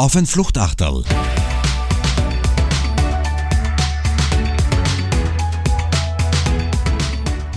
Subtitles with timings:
[0.00, 1.04] auf ein Fluchtachterl.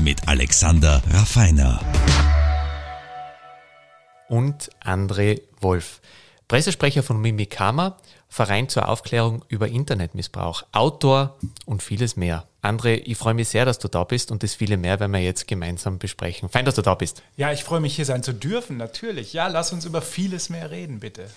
[0.02, 1.80] Mit Alexander Raffiner.
[4.28, 6.02] Und André Wolf.
[6.50, 7.96] Pressesprecher von Mimikama,
[8.34, 11.36] Verein zur Aufklärung über Internetmissbrauch, Autor
[11.68, 12.48] und vieles mehr.
[12.64, 15.20] André, ich freue mich sehr, dass du da bist und das viele mehr werden wir
[15.20, 16.50] jetzt gemeinsam besprechen.
[16.50, 17.22] Fein, dass du da bist.
[17.38, 19.34] Ja, ich freue mich, hier sein zu dürfen, natürlich.
[19.34, 21.30] Ja, lass uns über vieles mehr reden, bitte.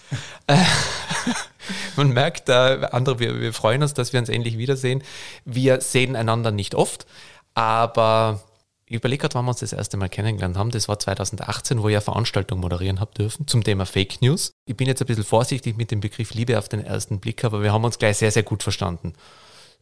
[1.96, 5.02] Man merkt, äh, André, wir, wir freuen uns, dass wir uns endlich wiedersehen.
[5.44, 7.06] Wir sehen einander nicht oft,
[7.52, 8.40] aber
[8.88, 10.70] ich überlege gerade, wann wir uns das erste Mal kennengelernt haben.
[10.70, 14.52] Das war 2018, wo ich eine Veranstaltung moderieren habe dürfen zum Thema Fake News.
[14.64, 17.62] Ich bin jetzt ein bisschen vorsichtig mit dem Begriff Liebe auf den ersten Blick, aber
[17.62, 19.14] wir haben uns gleich sehr, sehr gut verstanden.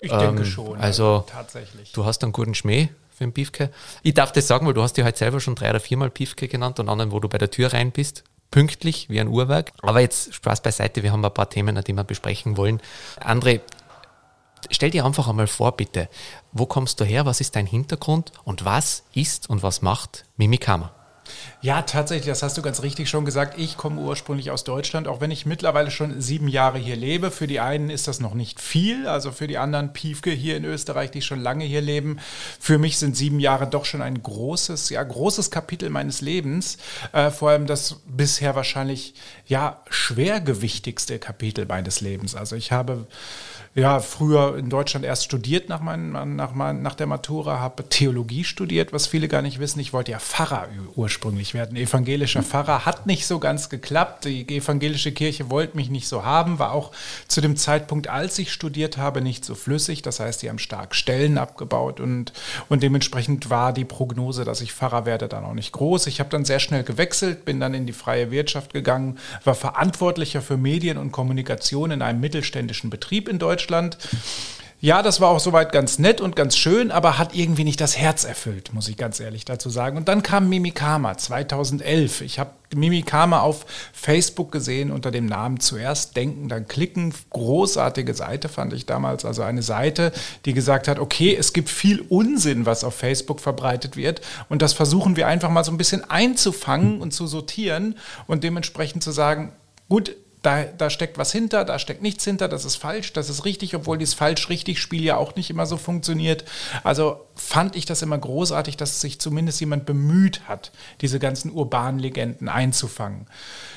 [0.00, 0.78] Ich ähm, denke schon.
[0.78, 1.92] Also, tatsächlich.
[1.92, 3.70] Du hast einen guten Schmäh für den Piefke.
[4.02, 6.48] Ich darf das sagen, weil du hast dich heute selber schon drei oder viermal Piefke
[6.48, 8.24] genannt und anderen, wo du bei der Tür rein bist.
[8.50, 9.72] Pünktlich wie ein Uhrwerk.
[9.82, 12.80] Aber jetzt Spaß beiseite, wir haben ein paar Themen, die wir besprechen wollen.
[13.20, 13.60] André,
[14.70, 16.08] stell dir einfach einmal vor, bitte,
[16.52, 20.92] wo kommst du her, was ist dein Hintergrund und was ist und was macht Mimikama?
[21.64, 23.58] Ja, tatsächlich, das hast du ganz richtig schon gesagt.
[23.58, 27.30] Ich komme ursprünglich aus Deutschland, auch wenn ich mittlerweile schon sieben Jahre hier lebe.
[27.30, 30.66] Für die einen ist das noch nicht viel, also für die anderen Piefke hier in
[30.66, 32.18] Österreich, die schon lange hier leben.
[32.60, 36.76] Für mich sind sieben Jahre doch schon ein großes, ja, großes Kapitel meines Lebens.
[37.12, 39.14] Äh, vor allem das bisher wahrscheinlich,
[39.46, 42.34] ja, schwergewichtigste Kapitel meines Lebens.
[42.34, 43.06] Also ich habe
[43.74, 48.44] ja, früher in Deutschland erst studiert nach, mein, nach, mein, nach der Matura, habe Theologie
[48.44, 49.80] studiert, was viele gar nicht wissen.
[49.80, 51.76] Ich wollte ja Pfarrer ursprünglich werden.
[51.76, 54.24] Evangelischer Pfarrer hat nicht so ganz geklappt.
[54.24, 56.92] Die evangelische Kirche wollte mich nicht so haben, war auch
[57.28, 60.02] zu dem Zeitpunkt, als ich studiert habe, nicht so flüssig.
[60.02, 62.32] Das heißt, die haben stark Stellen abgebaut und,
[62.68, 66.06] und dementsprechend war die Prognose, dass ich Pfarrer werde, dann auch nicht groß.
[66.08, 70.42] Ich habe dann sehr schnell gewechselt, bin dann in die freie Wirtschaft gegangen, war verantwortlicher
[70.42, 73.96] für Medien und Kommunikation in einem mittelständischen Betrieb in Deutschland.
[74.84, 77.96] Ja, das war auch soweit ganz nett und ganz schön, aber hat irgendwie nicht das
[77.96, 79.96] Herz erfüllt, muss ich ganz ehrlich dazu sagen.
[79.96, 82.20] Und dann kam Mimikama 2011.
[82.20, 83.64] Ich habe Mimikama auf
[83.94, 87.14] Facebook gesehen unter dem Namen Zuerst Denken, dann Klicken.
[87.30, 89.24] Großartige Seite fand ich damals.
[89.24, 90.12] Also eine Seite,
[90.44, 94.20] die gesagt hat, okay, es gibt viel Unsinn, was auf Facebook verbreitet wird.
[94.50, 99.02] Und das versuchen wir einfach mal so ein bisschen einzufangen und zu sortieren und dementsprechend
[99.02, 99.54] zu sagen,
[99.88, 100.14] gut,
[100.44, 103.74] da, da steckt was hinter, da steckt nichts hinter, das ist falsch, das ist richtig,
[103.74, 106.44] obwohl dieses falsch-richtig-Spiel ja auch nicht immer so funktioniert.
[106.82, 111.98] Also fand ich das immer großartig, dass sich zumindest jemand bemüht hat, diese ganzen urbanen
[111.98, 113.26] Legenden einzufangen.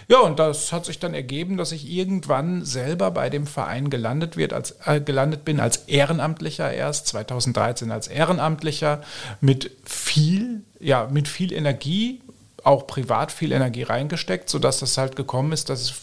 [0.09, 4.35] Ja, und das hat sich dann ergeben, dass ich irgendwann selber bei dem Verein gelandet,
[4.35, 9.01] wird, als, äh, gelandet bin, als Ehrenamtlicher erst, 2013 als Ehrenamtlicher,
[9.39, 12.21] mit viel, ja, mit viel Energie,
[12.63, 15.93] auch privat viel Energie reingesteckt, sodass das halt gekommen ist, dass es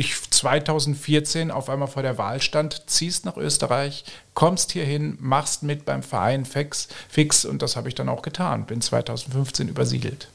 [0.00, 5.84] ich 2014 auf einmal vor der Wahl stand, ziehst nach Österreich, kommst hierhin, machst mit
[5.84, 8.66] beim Verein Fix, Fix und das habe ich dann auch getan.
[8.66, 10.28] Bin 2015 übersiedelt.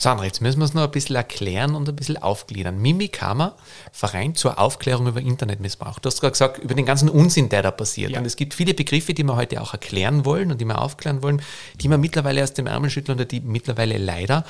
[0.00, 2.80] Sandra, jetzt müssen wir es noch ein bisschen erklären und ein bisschen aufgliedern.
[2.80, 3.56] Mimikama,
[3.92, 5.98] Verein zur Aufklärung über Internetmissbrauch.
[5.98, 8.12] Du hast gerade gesagt, über den ganzen Unsinn, der da passiert.
[8.12, 8.20] Ja.
[8.20, 11.22] Und es gibt viele Begriffe, die wir heute auch erklären wollen und die wir aufklären
[11.22, 11.42] wollen,
[11.80, 14.44] die wir mittlerweile aus dem Ärmel schütteln oder die mittlerweile leider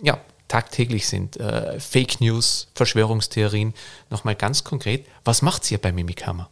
[0.00, 1.36] ja, tagtäglich sind.
[1.36, 3.74] Äh, Fake News, Verschwörungstheorien.
[4.10, 6.48] Nochmal ganz konkret, was macht ihr bei Mimikama?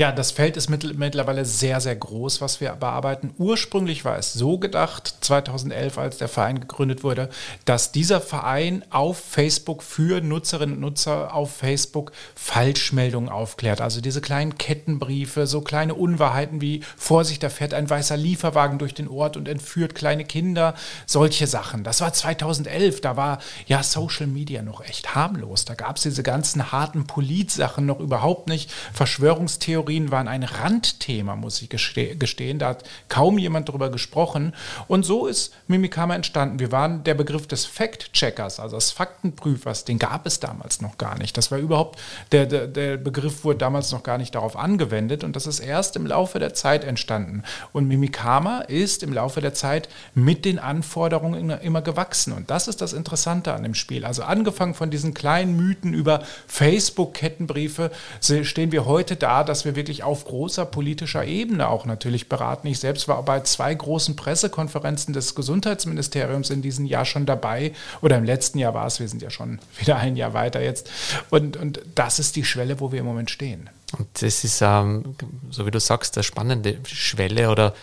[0.00, 3.34] Ja, das Feld ist mittlerweile sehr, sehr groß, was wir bearbeiten.
[3.36, 7.28] Ursprünglich war es so gedacht, 2011, als der Verein gegründet wurde,
[7.66, 13.82] dass dieser Verein auf Facebook für Nutzerinnen und Nutzer auf Facebook Falschmeldungen aufklärt.
[13.82, 18.94] Also diese kleinen Kettenbriefe, so kleine Unwahrheiten wie Vorsicht, da fährt ein weißer Lieferwagen durch
[18.94, 21.84] den Ort und entführt kleine Kinder, solche Sachen.
[21.84, 25.66] Das war 2011, da war ja Social Media noch echt harmlos.
[25.66, 28.70] Da gab es diese ganzen harten Polit-Sachen noch überhaupt nicht.
[28.94, 32.58] Verschwörungstheorien Verschwörungstheorien waren ein Randthema, muss ich gestehen.
[32.58, 34.54] Da hat kaum jemand darüber gesprochen.
[34.88, 36.58] Und so ist Mimikama entstanden.
[36.58, 41.18] Wir waren der Begriff des Fact-Checkers, also des Faktenprüfers, den gab es damals noch gar
[41.18, 41.36] nicht.
[41.36, 41.98] Das war überhaupt,
[42.32, 45.96] der, der, der Begriff wurde damals noch gar nicht darauf angewendet und das ist erst
[45.96, 47.42] im Laufe der Zeit entstanden.
[47.72, 52.32] Und Mimikama ist im Laufe der Zeit mit den Anforderungen immer gewachsen.
[52.32, 54.04] Und das ist das Interessante an dem Spiel.
[54.04, 57.90] Also angefangen von diesen kleinen Mythen über Facebook-Kettenbriefe
[58.20, 62.66] stehen wir heute da, dass wir wirklich auf großer politischer Ebene auch natürlich beraten.
[62.68, 67.72] Ich selbst war bei zwei großen Pressekonferenzen des Gesundheitsministeriums in diesem Jahr schon dabei.
[68.00, 70.90] Oder im letzten Jahr war es, wir sind ja schon wieder ein Jahr weiter jetzt.
[71.30, 73.70] Und, und das ist die Schwelle, wo wir im Moment stehen.
[73.98, 75.16] Und das ist, ähm,
[75.50, 77.74] so wie du sagst, eine spannende Schwelle oder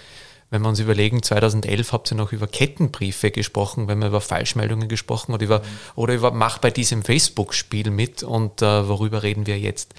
[0.50, 4.88] wenn wir uns überlegen, 2011 habt ihr noch über Kettenbriefe gesprochen, wenn wir über Falschmeldungen
[4.88, 5.62] gesprochen oder über,
[5.96, 9.94] oder über Mach bei diesem Facebook-Spiel mit und äh, worüber reden wir jetzt?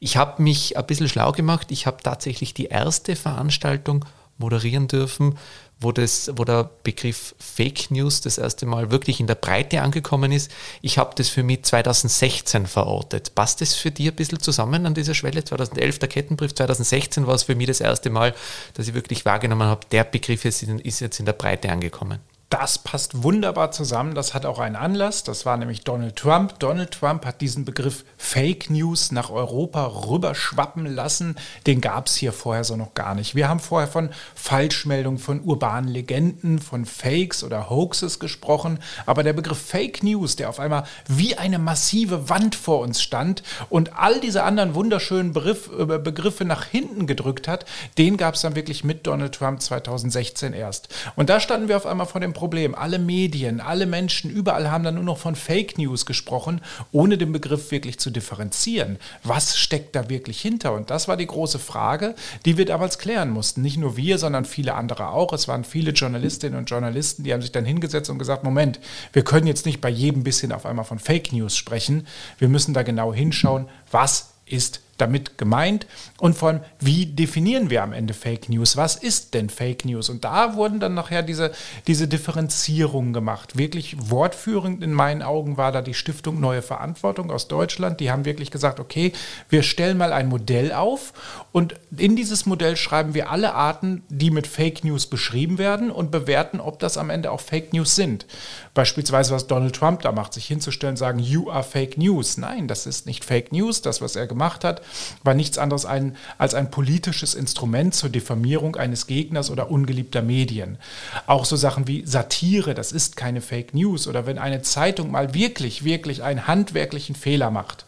[0.00, 1.70] Ich habe mich ein bisschen schlau gemacht.
[1.70, 4.04] Ich habe tatsächlich die erste Veranstaltung
[4.36, 5.38] moderieren dürfen,
[5.80, 10.32] wo, das, wo der Begriff Fake News das erste Mal wirklich in der Breite angekommen
[10.32, 10.50] ist.
[10.82, 13.34] Ich habe das für mich 2016 verortet.
[13.34, 15.44] Passt das für dich ein bisschen zusammen an dieser Schwelle?
[15.44, 18.34] 2011 der Kettenbrief, 2016 war es für mich das erste Mal,
[18.74, 22.20] dass ich wirklich wahrgenommen habe, der Begriff ist, ist jetzt in der Breite angekommen.
[22.50, 24.14] Das passt wunderbar zusammen.
[24.14, 25.24] Das hat auch einen Anlass.
[25.24, 26.58] Das war nämlich Donald Trump.
[26.58, 31.36] Donald Trump hat diesen Begriff Fake News nach Europa rüberschwappen lassen.
[31.66, 33.34] Den gab es hier vorher so noch gar nicht.
[33.34, 38.78] Wir haben vorher von Falschmeldungen, von urbanen Legenden, von Fakes oder Hoaxes gesprochen.
[39.06, 43.42] Aber der Begriff Fake News, der auf einmal wie eine massive Wand vor uns stand
[43.70, 47.64] und all diese anderen wunderschönen Begriff, äh, Begriffe nach hinten gedrückt hat,
[47.96, 50.88] den gab es dann wirklich mit Donald Trump 2016 erst.
[51.16, 52.74] Und da standen wir auf einmal vor dem Problem.
[52.74, 56.60] Alle Medien, alle Menschen, überall haben dann nur noch von Fake News gesprochen,
[56.92, 58.98] ohne den Begriff wirklich zu differenzieren.
[59.22, 60.74] Was steckt da wirklich hinter?
[60.74, 62.14] Und das war die große Frage,
[62.44, 63.62] die wir damals klären mussten.
[63.62, 65.32] Nicht nur wir, sondern viele andere auch.
[65.32, 68.80] Es waren viele Journalistinnen und Journalisten, die haben sich dann hingesetzt und gesagt, Moment,
[69.14, 72.06] wir können jetzt nicht bei jedem bisschen auf einmal von Fake News sprechen.
[72.38, 75.86] Wir müssen da genau hinschauen, was ist damit gemeint
[76.18, 78.76] und von wie definieren wir am Ende Fake News?
[78.76, 80.08] Was ist denn Fake News?
[80.08, 81.52] Und da wurden dann nachher diese,
[81.86, 83.56] diese Differenzierungen gemacht.
[83.56, 88.00] Wirklich wortführend in meinen Augen war da die Stiftung Neue Verantwortung aus Deutschland.
[88.00, 89.12] Die haben wirklich gesagt, okay,
[89.48, 91.12] wir stellen mal ein Modell auf
[91.52, 96.10] und in dieses Modell schreiben wir alle Arten, die mit Fake News beschrieben werden und
[96.10, 98.26] bewerten, ob das am Ende auch Fake News sind.
[98.74, 102.36] Beispielsweise, was Donald Trump da macht, sich hinzustellen, sagen, you are Fake News.
[102.36, 103.82] Nein, das ist nicht Fake News.
[103.82, 104.82] Das, was er gemacht hat,
[105.22, 110.78] war nichts anderes ein, als ein politisches Instrument zur Diffamierung eines Gegners oder ungeliebter Medien.
[111.26, 114.06] Auch so Sachen wie Satire, das ist keine Fake News.
[114.06, 117.84] Oder wenn eine Zeitung mal wirklich, wirklich einen handwerklichen Fehler macht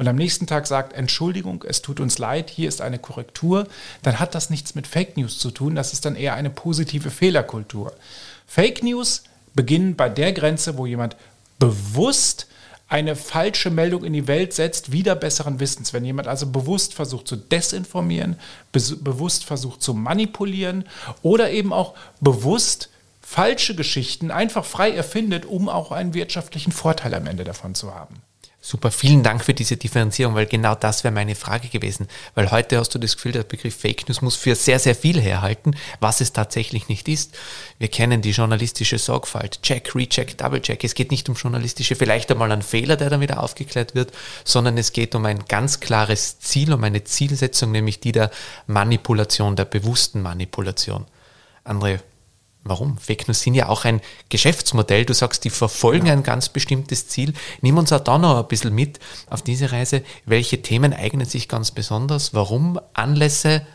[0.00, 3.66] und am nächsten Tag sagt, Entschuldigung, es tut uns leid, hier ist eine Korrektur,
[4.02, 7.10] dann hat das nichts mit Fake News zu tun, das ist dann eher eine positive
[7.10, 7.92] Fehlerkultur.
[8.46, 11.16] Fake News beginnen bei der Grenze, wo jemand
[11.58, 12.46] bewusst
[12.90, 15.92] eine falsche Meldung in die Welt setzt, wieder besseren Wissens.
[15.92, 18.36] Wenn jemand also bewusst versucht zu desinformieren,
[18.72, 20.84] be bewusst versucht zu manipulieren
[21.22, 22.90] oder eben auch bewusst
[23.22, 28.16] falsche Geschichten einfach frei erfindet, um auch einen wirtschaftlichen Vorteil am Ende davon zu haben.
[28.62, 32.08] Super, vielen Dank für diese Differenzierung, weil genau das wäre meine Frage gewesen.
[32.34, 35.18] Weil heute hast du das Gefühl, der Begriff Fake News muss für sehr, sehr viel
[35.18, 37.38] herhalten, was es tatsächlich nicht ist.
[37.78, 39.62] Wir kennen die journalistische Sorgfalt.
[39.62, 40.84] Check, Recheck, Double-Check.
[40.84, 44.12] Es geht nicht um journalistische, vielleicht einmal einen Fehler, der dann wieder aufgeklärt wird,
[44.44, 48.30] sondern es geht um ein ganz klares Ziel, um eine Zielsetzung, nämlich die der
[48.66, 51.06] Manipulation, der bewussten Manipulation.
[51.64, 52.00] Andere
[52.62, 52.98] Warum?
[52.98, 55.06] Fake News sind ja auch ein Geschäftsmodell.
[55.06, 56.12] Du sagst, die verfolgen ja.
[56.12, 57.32] ein ganz bestimmtes Ziel.
[57.62, 58.98] Nimm uns auch da noch ein bisschen mit
[59.28, 60.02] auf diese Reise.
[60.26, 62.34] Welche Themen eignen sich ganz besonders?
[62.34, 63.66] Warum Anlässe?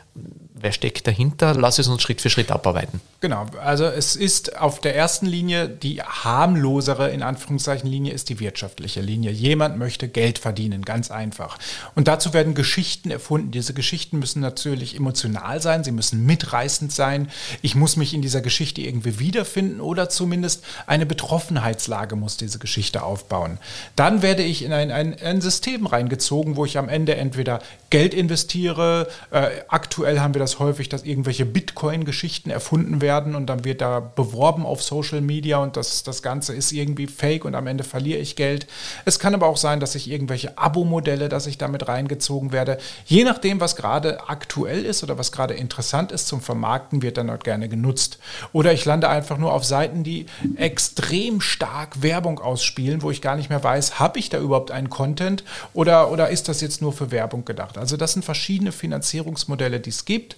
[0.57, 1.53] Wer steckt dahinter?
[1.53, 3.01] Lass es uns Schritt für Schritt abarbeiten.
[3.19, 8.39] Genau, also es ist auf der ersten Linie die harmlosere, in Anführungszeichen, Linie ist die
[8.39, 9.31] wirtschaftliche Linie.
[9.31, 11.57] Jemand möchte Geld verdienen, ganz einfach.
[11.93, 13.51] Und dazu werden Geschichten erfunden.
[13.51, 17.27] Diese Geschichten müssen natürlich emotional sein, sie müssen mitreißend sein.
[17.61, 23.03] Ich muss mich in dieser Geschichte irgendwie wiederfinden oder zumindest eine Betroffenheitslage muss diese Geschichte
[23.03, 23.57] aufbauen.
[23.97, 27.59] Dann werde ich in ein, ein, ein System reingezogen, wo ich am Ende entweder
[27.89, 33.65] Geld investiere, äh, aktuell haben wir das häufig, dass irgendwelche Bitcoin-Geschichten erfunden werden und dann
[33.65, 37.65] wird da beworben auf Social Media und das, das Ganze ist irgendwie fake und am
[37.65, 38.67] Ende verliere ich Geld.
[39.05, 42.77] Es kann aber auch sein, dass ich irgendwelche Abo-Modelle, dass ich damit reingezogen werde.
[43.05, 47.27] Je nachdem, was gerade aktuell ist oder was gerade interessant ist zum Vermarkten, wird dann
[47.27, 48.19] dort gerne genutzt.
[48.53, 53.35] Oder ich lande einfach nur auf Seiten, die extrem stark Werbung ausspielen, wo ich gar
[53.35, 56.93] nicht mehr weiß, habe ich da überhaupt einen Content oder, oder ist das jetzt nur
[56.93, 57.79] für Werbung gedacht?
[57.79, 60.34] Also das sind verschiedene Finanzierungsmodelle, die es gibt.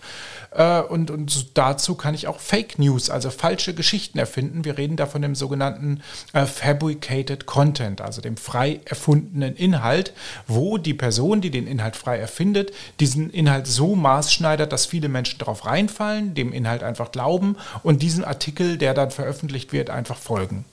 [0.51, 4.65] Äh, und, und dazu kann ich auch Fake News, also falsche Geschichten erfinden.
[4.65, 6.01] Wir reden da von dem sogenannten
[6.33, 10.13] äh, Fabricated Content, also dem frei erfundenen Inhalt,
[10.47, 15.39] wo die Person, die den Inhalt frei erfindet, diesen Inhalt so maßschneidert, dass viele Menschen
[15.39, 20.65] darauf reinfallen, dem Inhalt einfach glauben und diesen Artikel, der dann veröffentlicht wird, einfach folgen.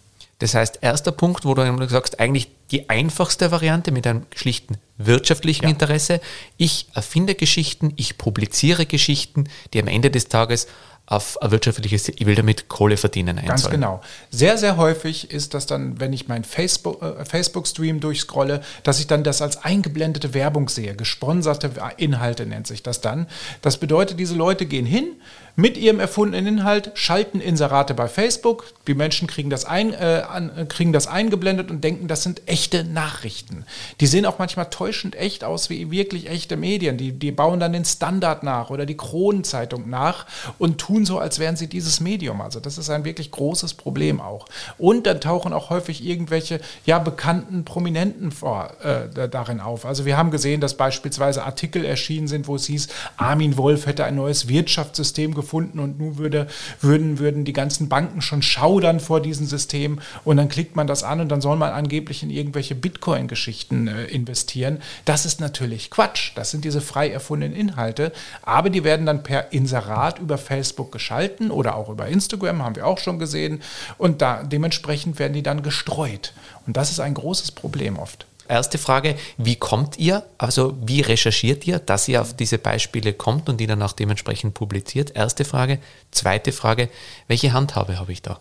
[0.45, 5.65] Das heißt, erster Punkt, wo du sagst, eigentlich die einfachste Variante mit einem schlichten wirtschaftlichen
[5.65, 5.71] ja.
[5.71, 6.21] Interesse.
[6.59, 10.67] Ich erfinde Geschichten, ich publiziere Geschichten, die am Ende des Tages
[11.07, 13.49] auf ein wirtschaftliches, ich will damit Kohle verdienen einzahlen.
[13.49, 14.01] Ganz genau.
[14.31, 19.07] Sehr, sehr häufig ist das dann, wenn ich meinen Facebook, äh, Facebook-Stream durchscrolle, dass ich
[19.07, 20.95] dann das als eingeblendete Werbung sehe.
[20.95, 23.29] Gesponserte Inhalte nennt sich das dann.
[23.63, 25.13] Das bedeutet, diese Leute gehen hin,
[25.56, 28.64] mit ihrem erfundenen Inhalt, schalten Inserate bei Facebook.
[28.88, 32.42] Die Menschen kriegen das, ein, äh, an, äh, kriegen das eingeblendet und denken, das sind
[32.46, 33.64] echte Nachrichten.
[34.00, 36.96] Die sehen auch manchmal täuschend echt aus wie wirklich echte Medien.
[36.96, 40.26] Die, die bauen dann den Standard nach oder die Kronenzeitung nach
[40.58, 42.40] und tun so, als wären sie dieses Medium.
[42.40, 44.46] Also das ist ein wirklich großes Problem auch.
[44.76, 49.87] Und dann tauchen auch häufig irgendwelche ja, bekannten Prominenten vor, äh, darin auf.
[49.87, 54.04] Also wir haben gesehen, dass beispielsweise Artikel erschienen sind, wo es hieß, Armin Wolf hätte
[54.04, 56.47] ein neues Wirtschaftssystem gefunden gefunden und nun würde,
[56.81, 61.05] würden, würden die ganzen Banken schon schaudern vor diesem System und dann klickt man das
[61.05, 64.81] an und dann soll man angeblich in irgendwelche Bitcoin-Geschichten äh, investieren.
[65.05, 66.33] Das ist natürlich Quatsch.
[66.35, 71.51] Das sind diese frei erfundenen Inhalte, aber die werden dann per Inserat über Facebook geschalten
[71.51, 73.61] oder auch über Instagram, haben wir auch schon gesehen
[73.99, 76.33] und da, dementsprechend werden die dann gestreut.
[76.67, 78.27] Und das ist ein großes Problem oft.
[78.49, 83.49] Erste Frage, wie kommt ihr, also wie recherchiert ihr, dass ihr auf diese Beispiele kommt
[83.49, 85.17] und die dann auch dementsprechend publiziert?
[85.17, 85.79] Erste Frage.
[86.11, 86.89] Zweite Frage,
[87.27, 88.41] welche Handhabe habe ich da?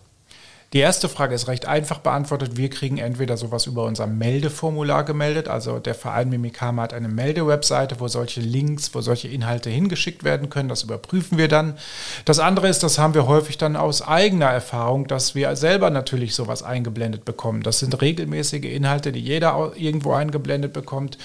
[0.74, 2.56] Die erste Frage ist recht einfach beantwortet.
[2.56, 8.00] Wir kriegen entweder sowas über unser Meldeformular gemeldet, also der Verein Mimikama hat eine Meldewebseite,
[8.00, 10.68] wo solche Links, wo solche Inhalte hingeschickt werden können.
[10.68, 11.78] Das überprüfen wir dann.
[12.24, 16.34] Das andere ist, das haben wir häufig dann aus eigener Erfahrung, dass wir selber natürlich
[16.34, 17.62] sowas eingeblendet bekommen.
[17.62, 21.18] Das sind regelmäßige Inhalte, die jeder irgendwo eingeblendet bekommt.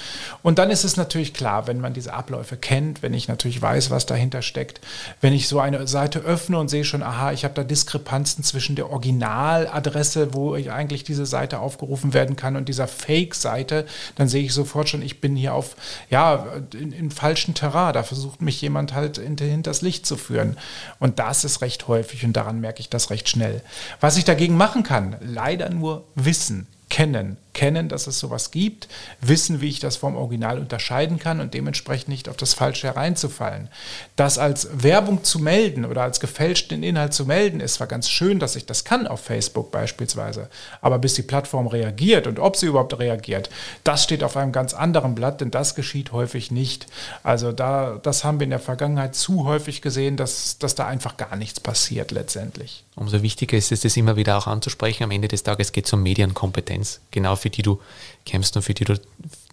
[0.44, 3.90] Und dann ist es natürlich klar, wenn man diese Abläufe kennt, wenn ich natürlich weiß,
[3.90, 4.80] was dahinter steckt,
[5.22, 8.76] wenn ich so eine Seite öffne und sehe schon, aha, ich habe da Diskrepanzen zwischen
[8.76, 14.28] der Original Originaladresse, wo ich eigentlich diese Seite aufgerufen werden kann und dieser Fake-Seite, dann
[14.28, 15.76] sehe ich sofort schon, ich bin hier auf,
[16.10, 17.94] ja, in, in falschen Terrain.
[17.94, 20.58] Da versucht mich jemand halt hinters Licht zu führen.
[21.00, 23.62] Und das ist recht häufig und daran merke ich das recht schnell.
[24.00, 28.88] Was ich dagegen machen kann, leider nur wissen, kennen kennen, dass es sowas gibt,
[29.20, 33.68] wissen, wie ich das vom Original unterscheiden kann und dementsprechend nicht auf das Falsche hereinzufallen.
[34.16, 38.40] Das als Werbung zu melden oder als gefälschten Inhalt zu melden, ist zwar ganz schön,
[38.40, 40.48] dass ich das kann auf Facebook beispielsweise,
[40.80, 43.50] aber bis die Plattform reagiert und ob sie überhaupt reagiert,
[43.84, 46.88] das steht auf einem ganz anderen Blatt, denn das geschieht häufig nicht.
[47.24, 51.18] Also da, das haben wir in der Vergangenheit zu häufig gesehen, dass, dass da einfach
[51.18, 52.86] gar nichts passiert letztendlich.
[52.96, 55.04] Umso wichtiger ist es, das immer wieder auch anzusprechen.
[55.04, 56.79] Am Ende des Tages geht es um Medienkompetenz,
[57.12, 57.80] genau für die du
[58.26, 59.00] kämpfst und für die du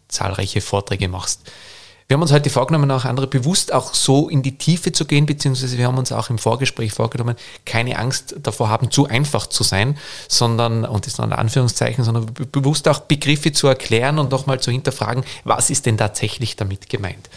[0.08, 1.40] zahlreiche Vorträge machst.
[2.08, 5.26] Wir haben uns heute vorgenommen, auch andere bewusst auch so in die Tiefe zu gehen,
[5.26, 9.64] beziehungsweise wir haben uns auch im Vorgespräch vorgenommen, keine Angst davor haben, zu einfach zu
[9.64, 14.60] sein, sondern, und das ist ein Anführungszeichen, sondern bewusst auch Begriffe zu erklären und nochmal
[14.60, 17.28] zu hinterfragen, was ist denn tatsächlich damit gemeint.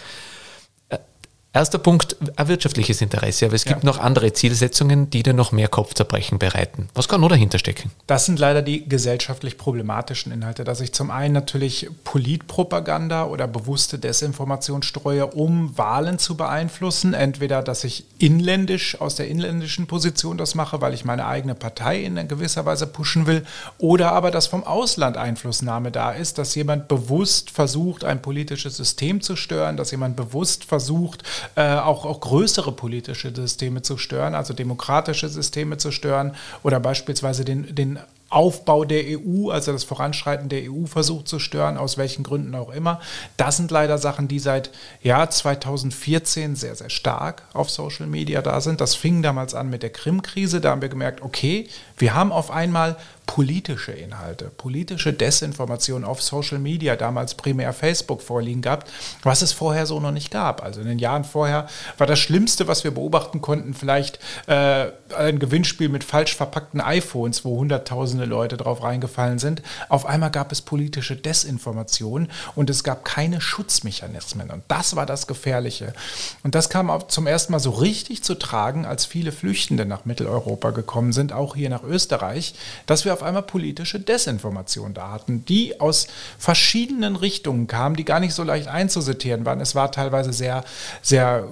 [1.52, 3.86] Erster Punkt, ein wirtschaftliches Interesse, aber es gibt ja.
[3.88, 6.90] noch andere Zielsetzungen, die dir noch mehr Kopfzerbrechen bereiten.
[6.94, 7.90] Was kann nur dahinter stecken?
[8.06, 13.98] Das sind leider die gesellschaftlich problematischen Inhalte, dass ich zum einen natürlich Politpropaganda oder bewusste
[13.98, 17.16] Desinformation streue, um Wahlen zu beeinflussen.
[17.16, 22.04] Entweder, dass ich inländisch aus der inländischen Position das mache, weil ich meine eigene Partei
[22.04, 23.44] in gewisser Weise pushen will,
[23.80, 29.22] oder aber, dass vom Ausland Einflussnahme da ist, dass jemand bewusst versucht, ein politisches System
[29.22, 31.24] zu stören, dass jemand bewusst versucht,
[31.56, 37.46] äh, auch, auch größere politische Systeme zu stören, also demokratische Systeme zu stören oder beispielsweise
[37.46, 42.24] den, den Aufbau der EU, also das Voranschreiten der EU versucht zu stören, aus welchen
[42.24, 43.02] Gründen auch immer.
[43.38, 44.70] Das sind leider Sachen, die seit
[45.02, 48.82] Jahr 2014 sehr, sehr stark auf Social Media da sind.
[48.82, 50.62] Das fing damals an mit der Krim-Krise.
[50.62, 51.68] Da haben wir gemerkt, okay,
[51.98, 52.98] wir haben auf einmal
[53.30, 58.90] politische Inhalte, politische Desinformation auf Social Media, damals primär Facebook vorliegen gehabt,
[59.22, 60.64] was es vorher so noch nicht gab.
[60.64, 61.68] Also in den Jahren vorher
[62.00, 64.18] war das Schlimmste, was wir beobachten konnten, vielleicht
[64.48, 69.62] äh, ein Gewinnspiel mit falsch verpackten iPhones, wo hunderttausende Leute drauf reingefallen sind.
[69.90, 74.50] Auf einmal gab es politische Desinformation und es gab keine Schutzmechanismen.
[74.50, 75.94] Und das war das Gefährliche.
[76.42, 80.06] Und das kam auch zum ersten Mal so richtig zu tragen, als viele Flüchtende nach
[80.06, 82.56] Mitteleuropa gekommen sind, auch hier nach Österreich,
[82.88, 86.08] dass wir auf einmal politische Desinformation da hatten, die aus
[86.38, 89.62] verschiedenen Richtungen kamen, die gar nicht so leicht einzusortieren waren.
[89.62, 90.64] Es war teilweise sehr,
[91.02, 91.48] sehr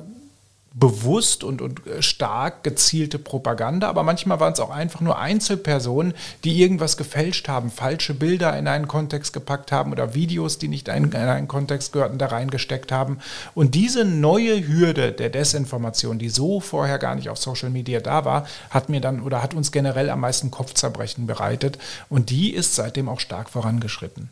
[0.79, 6.61] bewusst und, und stark gezielte Propaganda, aber manchmal waren es auch einfach nur Einzelpersonen, die
[6.61, 11.15] irgendwas gefälscht haben, falsche Bilder in einen Kontext gepackt haben oder Videos, die nicht in
[11.15, 13.17] einen Kontext gehörten, da reingesteckt haben.
[13.55, 18.23] Und diese neue Hürde der Desinformation, die so vorher gar nicht auf Social Media da
[18.23, 22.75] war, hat mir dann oder hat uns generell am meisten Kopfzerbrechen bereitet und die ist
[22.75, 24.29] seitdem auch stark vorangeschritten.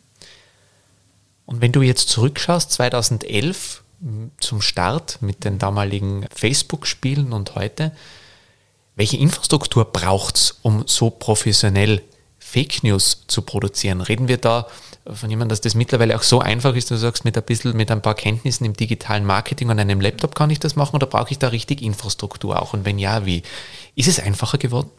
[1.44, 3.82] Und wenn du jetzt zurückschaust, 2011
[4.38, 7.92] zum Start mit den damaligen Facebook-Spielen und heute.
[8.94, 12.02] Welche Infrastruktur braucht es, um so professionell
[12.38, 14.00] Fake News zu produzieren?
[14.00, 14.66] Reden wir da
[15.06, 17.76] von jemandem, dass das mittlerweile auch so einfach ist, dass du sagst, mit ein bisschen,
[17.76, 21.06] mit ein paar Kenntnissen im digitalen Marketing und einem Laptop kann ich das machen oder
[21.06, 22.72] brauche ich da richtig Infrastruktur auch?
[22.72, 23.42] Und wenn ja, wie?
[23.94, 24.90] Ist es einfacher geworden?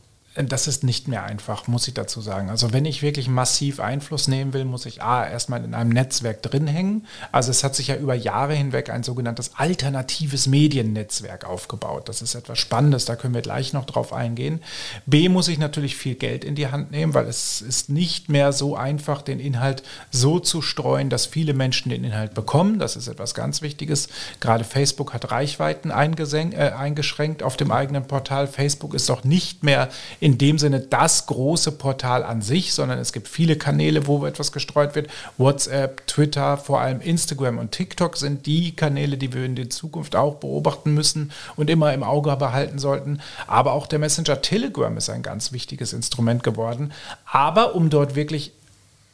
[0.45, 2.49] Das ist nicht mehr einfach, muss ich dazu sagen.
[2.49, 6.43] Also wenn ich wirklich massiv Einfluss nehmen will, muss ich A, erstmal in einem Netzwerk
[6.43, 7.07] drin hängen.
[7.31, 12.07] Also es hat sich ja über Jahre hinweg ein sogenanntes alternatives Mediennetzwerk aufgebaut.
[12.07, 14.61] Das ist etwas Spannendes, da können wir gleich noch drauf eingehen.
[15.07, 18.53] B, muss ich natürlich viel Geld in die Hand nehmen, weil es ist nicht mehr
[18.53, 22.77] so einfach, den Inhalt so zu streuen, dass viele Menschen den Inhalt bekommen.
[22.77, 24.09] Das ist etwas ganz Wichtiges.
[24.39, 28.47] Gerade Facebook hat Reichweiten äh, eingeschränkt auf dem eigenen Portal.
[28.47, 29.89] Facebook ist doch nicht mehr
[30.19, 34.25] in in dem Sinne das große Portal an sich, sondern es gibt viele Kanäle, wo
[34.25, 35.07] etwas gestreut wird.
[35.37, 40.17] WhatsApp, Twitter, vor allem Instagram und TikTok sind die Kanäle, die wir in der Zukunft
[40.17, 43.21] auch beobachten müssen und immer im Auge behalten sollten.
[43.47, 46.91] Aber auch der Messenger Telegram ist ein ganz wichtiges Instrument geworden.
[47.31, 48.51] Aber um dort wirklich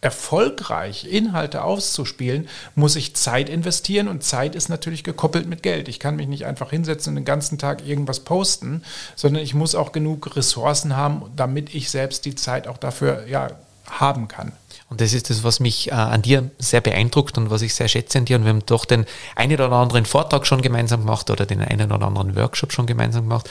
[0.03, 5.87] erfolgreich Inhalte auszuspielen, muss ich Zeit investieren und Zeit ist natürlich gekoppelt mit Geld.
[5.87, 8.83] Ich kann mich nicht einfach hinsetzen und den ganzen Tag irgendwas posten,
[9.15, 13.51] sondern ich muss auch genug Ressourcen haben, damit ich selbst die Zeit auch dafür ja,
[13.89, 14.51] haben kann.
[14.89, 17.87] Und das ist das, was mich äh, an dir sehr beeindruckt und was ich sehr
[17.87, 18.35] schätze an dir.
[18.35, 19.05] Und wir haben doch den
[19.35, 23.23] einen oder anderen Vortrag schon gemeinsam gemacht oder den einen oder anderen Workshop schon gemeinsam
[23.23, 23.49] gemacht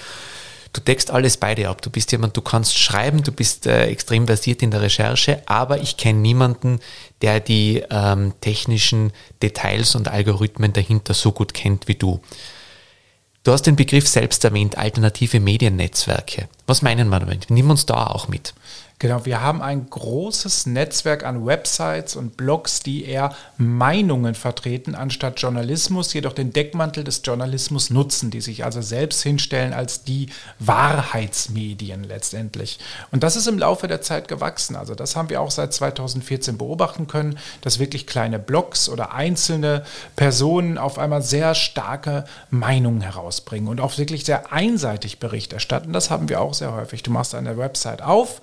[0.73, 1.83] du deckst alles beide ab.
[1.83, 5.81] Du bist jemand, du kannst schreiben, du bist äh, extrem versiert in der Recherche, aber
[5.81, 6.81] ich kenne niemanden,
[7.21, 9.12] der die ähm, technischen
[9.43, 12.21] Details und Algorithmen dahinter so gut kennt wie du.
[13.45, 16.49] Du hast den Begriff selbst erwähnt, alternative Mediennetzwerke.
[16.67, 17.50] Was meinen wir damit?
[17.50, 18.55] Nimm uns da auch mit.
[19.02, 25.40] Genau, wir haben ein großes Netzwerk an Websites und Blogs, die eher Meinungen vertreten, anstatt
[25.40, 30.28] Journalismus, jedoch den Deckmantel des Journalismus nutzen, die sich also selbst hinstellen als die
[30.61, 32.78] Wahrheitsmedien letztendlich.
[33.11, 34.76] Und das ist im Laufe der Zeit gewachsen.
[34.76, 39.82] Also das haben wir auch seit 2014 beobachten können, dass wirklich kleine Blogs oder einzelne
[40.14, 45.92] Personen auf einmal sehr starke Meinungen herausbringen und auch wirklich sehr einseitig Bericht erstatten.
[45.92, 47.02] Das haben wir auch sehr häufig.
[47.02, 48.40] Du machst eine Website auf,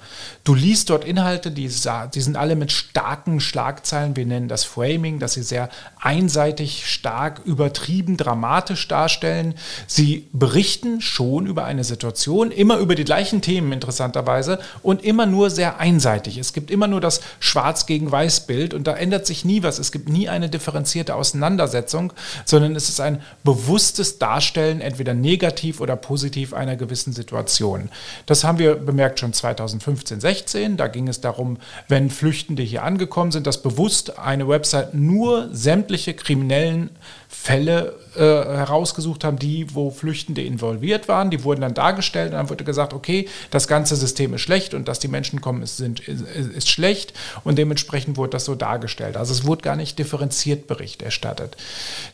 [0.50, 4.16] Du liest dort Inhalte, die, die sind alle mit starken Schlagzeilen.
[4.16, 5.70] Wir nennen das Framing, dass sie sehr
[6.02, 9.54] einseitig, stark, übertrieben, dramatisch darstellen.
[9.86, 15.52] Sie berichten schon über eine Situation, immer über die gleichen Themen interessanterweise und immer nur
[15.52, 16.40] sehr einseitig.
[16.40, 19.78] Es gibt immer nur das Schwarz gegen Weiß Bild und da ändert sich nie was.
[19.78, 22.12] Es gibt nie eine differenzierte Auseinandersetzung,
[22.46, 27.92] sondern es ist ein bewusstes Darstellen, entweder negativ oder positiv einer gewissen Situation.
[28.26, 30.78] Das haben wir bemerkt schon 2015, 16 16.
[30.78, 36.14] Da ging es darum, wenn Flüchtende hier angekommen sind, dass bewusst eine Website nur sämtliche
[36.14, 36.92] kriminellen
[37.32, 41.30] Fälle äh, herausgesucht haben, die, wo Flüchtende involviert waren.
[41.30, 44.88] Die wurden dann dargestellt und dann wurde gesagt, okay, das ganze System ist schlecht und
[44.88, 47.14] dass die Menschen kommen, ist, sind, ist, ist schlecht
[47.44, 49.16] und dementsprechend wurde das so dargestellt.
[49.16, 51.56] Also es wurde gar nicht differenziert Bericht erstattet.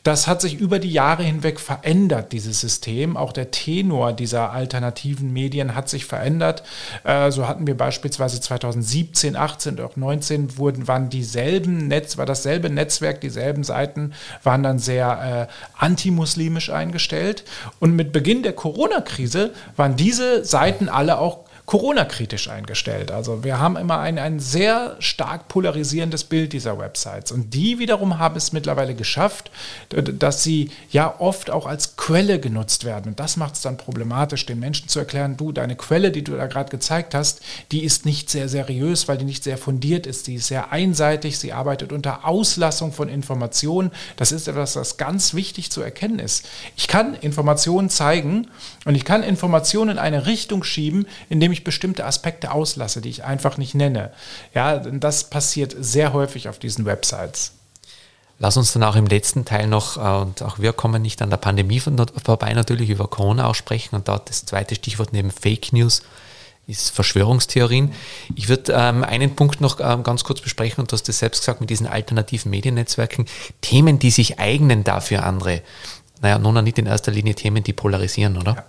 [0.03, 3.15] Das hat sich über die Jahre hinweg verändert, dieses System.
[3.15, 6.63] Auch der Tenor dieser alternativen Medien hat sich verändert.
[7.05, 12.25] Äh, so hatten wir beispielsweise 2017, 18 und auch 19 wurden, waren dieselben Netz, war
[12.25, 17.43] dasselbe Netzwerk, dieselben Seiten waren dann sehr sehr äh, antimuslimisch eingestellt.
[17.79, 23.09] Und mit Beginn der Corona-Krise waren diese Seiten alle auch Corona-kritisch eingestellt.
[23.09, 27.31] Also wir haben immer ein, ein sehr stark polarisierendes Bild dieser Websites.
[27.31, 29.49] Und die wiederum haben es mittlerweile geschafft,
[29.89, 33.09] dass sie ja oft auch als Quelle genutzt werden.
[33.09, 36.37] Und das macht es dann problematisch, den Menschen zu erklären, du, deine Quelle, die du
[36.37, 40.27] da gerade gezeigt hast, die ist nicht sehr seriös, weil die nicht sehr fundiert ist.
[40.27, 43.89] Die ist sehr einseitig, sie arbeitet unter Auslassung von Informationen.
[44.17, 46.47] Das ist etwas, was ganz wichtig zu erkennen ist.
[46.75, 48.49] Ich kann Informationen zeigen
[48.85, 53.09] und ich kann Informationen in eine Richtung schieben, indem ich ich bestimmte Aspekte auslasse, die
[53.09, 54.11] ich einfach nicht nenne.
[54.53, 57.51] Ja, das passiert sehr häufig auf diesen Websites.
[58.37, 61.29] Lass uns dann auch im letzten Teil noch, äh, und auch wir kommen nicht an
[61.29, 63.95] der Pandemie vorbei, natürlich über Corona auch sprechen.
[63.95, 66.01] Und dort das zweite Stichwort neben Fake News
[66.67, 67.93] ist Verschwörungstheorien.
[68.35, 71.41] Ich würde ähm, einen Punkt noch ähm, ganz kurz besprechen, und du hast das selbst
[71.41, 73.25] gesagt, mit diesen alternativen Mediennetzwerken.
[73.61, 75.61] Themen, die sich eignen dafür andere.
[76.21, 78.55] Naja, nun nicht in erster Linie Themen, die polarisieren, oder?
[78.55, 78.65] Ja.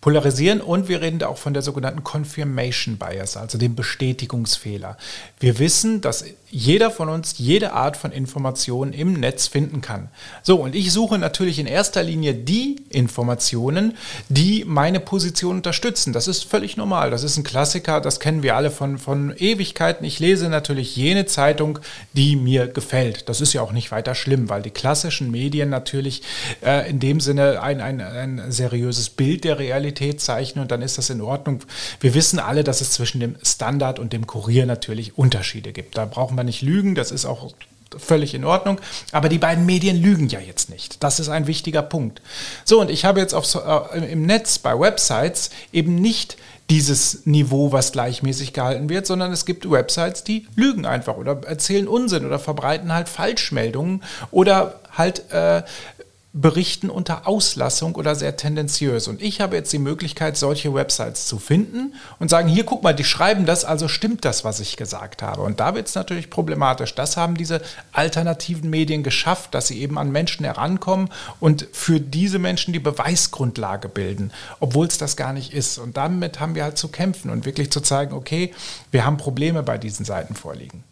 [0.00, 4.96] Polarisieren und wir reden da auch von der sogenannten Confirmation Bias, also dem Bestätigungsfehler.
[5.40, 6.24] Wir wissen, dass
[6.54, 10.08] jeder von uns jede Art von Information im Netz finden kann.
[10.44, 13.96] So, und ich suche natürlich in erster Linie die Informationen,
[14.28, 16.12] die meine Position unterstützen.
[16.12, 17.10] Das ist völlig normal.
[17.10, 20.04] Das ist ein Klassiker, das kennen wir alle von, von Ewigkeiten.
[20.04, 21.80] Ich lese natürlich jene Zeitung,
[22.12, 23.28] die mir gefällt.
[23.28, 26.22] Das ist ja auch nicht weiter schlimm, weil die klassischen Medien natürlich
[26.64, 30.98] äh, in dem Sinne ein, ein, ein seriöses Bild der Realität zeichnen und dann ist
[30.98, 31.64] das in Ordnung.
[31.98, 35.96] Wir wissen alle, dass es zwischen dem Standard und dem Kurier natürlich Unterschiede gibt.
[35.96, 37.52] Da brauchen wir nicht lügen, das ist auch
[37.98, 38.80] völlig in Ordnung.
[39.12, 41.02] Aber die beiden Medien lügen ja jetzt nicht.
[41.02, 42.22] Das ist ein wichtiger Punkt.
[42.64, 46.36] So, und ich habe jetzt auf, äh, im Netz bei Websites eben nicht
[46.70, 51.86] dieses Niveau, was gleichmäßig gehalten wird, sondern es gibt Websites, die lügen einfach oder erzählen
[51.86, 55.62] Unsinn oder verbreiten halt Falschmeldungen oder halt äh,
[56.36, 59.06] berichten unter Auslassung oder sehr tendenziös.
[59.06, 62.92] Und ich habe jetzt die Möglichkeit, solche Websites zu finden und sagen, hier guck mal,
[62.92, 65.42] die schreiben das, also stimmt das, was ich gesagt habe.
[65.42, 66.92] Und da wird es natürlich problematisch.
[66.96, 72.40] Das haben diese alternativen Medien geschafft, dass sie eben an Menschen herankommen und für diese
[72.40, 75.78] Menschen die Beweisgrundlage bilden, obwohl es das gar nicht ist.
[75.78, 78.52] Und damit haben wir halt zu kämpfen und wirklich zu zeigen, okay,
[78.90, 80.82] wir haben Probleme bei diesen Seiten vorliegen.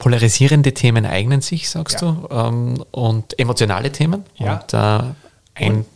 [0.00, 2.10] Polarisierende Themen eignen sich, sagst ja.
[2.10, 4.24] du, ähm, und emotionale Themen.
[4.36, 4.54] Ja.
[4.54, 5.14] Und äh,
[5.62, 5.86] ein und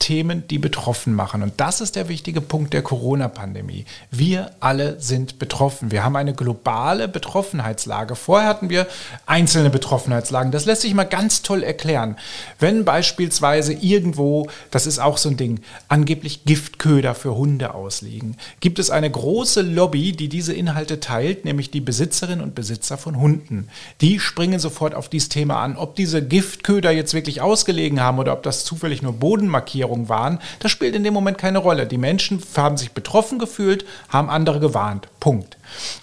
[0.00, 1.44] Themen, die betroffen machen.
[1.44, 3.84] Und das ist der wichtige Punkt der Corona-Pandemie.
[4.10, 5.92] Wir alle sind betroffen.
[5.92, 8.16] Wir haben eine globale Betroffenheitslage.
[8.16, 8.88] Vorher hatten wir
[9.26, 10.50] einzelne Betroffenheitslagen.
[10.50, 12.16] Das lässt sich mal ganz toll erklären.
[12.58, 18.78] Wenn beispielsweise irgendwo, das ist auch so ein Ding, angeblich Giftköder für Hunde ausliegen, gibt
[18.78, 23.68] es eine große Lobby, die diese Inhalte teilt, nämlich die Besitzerinnen und Besitzer von Hunden.
[24.00, 25.76] Die springen sofort auf dieses Thema an.
[25.76, 30.38] Ob diese Giftköder jetzt wirklich ausgelegen haben oder ob das zufällig nur Bodenmarkierungen Aufklärung waren,
[30.60, 31.86] das spielt in dem Moment keine Rolle.
[31.86, 35.08] Die Menschen haben sich betroffen gefühlt, haben andere gewarnt.
[35.18, 35.56] Punkt.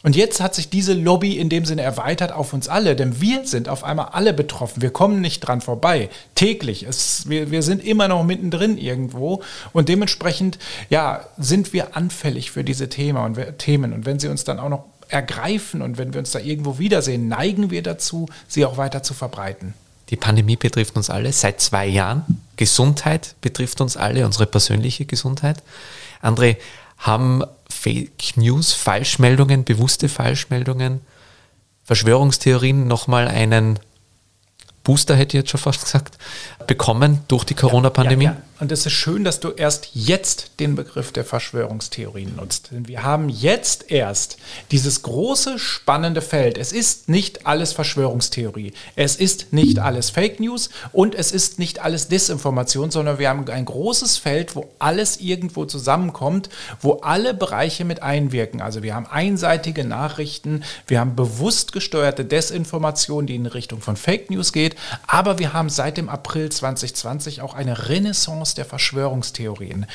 [0.03, 3.45] Und jetzt hat sich diese Lobby in dem Sinne erweitert auf uns alle, denn wir
[3.45, 4.81] sind auf einmal alle betroffen.
[4.81, 6.09] Wir kommen nicht dran vorbei.
[6.35, 6.83] Täglich.
[6.83, 9.41] Es, wir, wir sind immer noch mittendrin irgendwo
[9.73, 13.93] und dementsprechend ja, sind wir anfällig für diese Thema und, Themen.
[13.93, 17.27] Und wenn sie uns dann auch noch ergreifen und wenn wir uns da irgendwo wiedersehen,
[17.27, 19.73] neigen wir dazu, sie auch weiter zu verbreiten.
[20.09, 22.23] Die Pandemie betrifft uns alle seit zwei Jahren.
[22.57, 25.63] Gesundheit betrifft uns alle, unsere persönliche Gesundheit.
[26.21, 26.57] André,
[26.97, 31.01] haben Fake News, Falschmeldungen, bewusste Falschmeldungen,
[31.83, 33.79] Verschwörungstheorien nochmal einen
[34.83, 36.17] Booster, hätte ich jetzt schon fast gesagt,
[36.65, 38.25] bekommen durch die Corona-Pandemie?
[38.25, 38.41] Ja, ja.
[38.59, 42.69] Und es ist schön, dass du erst jetzt den Begriff der Verschwörungstheorien nutzt.
[42.71, 44.37] Denn wir haben jetzt erst
[44.71, 46.57] dieses große, spannende Feld.
[46.57, 48.73] Es ist nicht alles Verschwörungstheorie.
[48.95, 53.47] Es ist nicht alles Fake News und es ist nicht alles Desinformation, sondern wir haben
[53.47, 56.49] ein großes Feld, wo alles irgendwo zusammenkommt,
[56.81, 58.61] wo alle Bereiche mit einwirken.
[58.61, 64.31] Also wir haben einseitige Nachrichten, wir haben bewusst gesteuerte Desinformation, die in Richtung von Fake
[64.31, 69.85] News geht, aber wir haben seit dem April 2020 auch eine Renaissance der Verschwörungstheorien.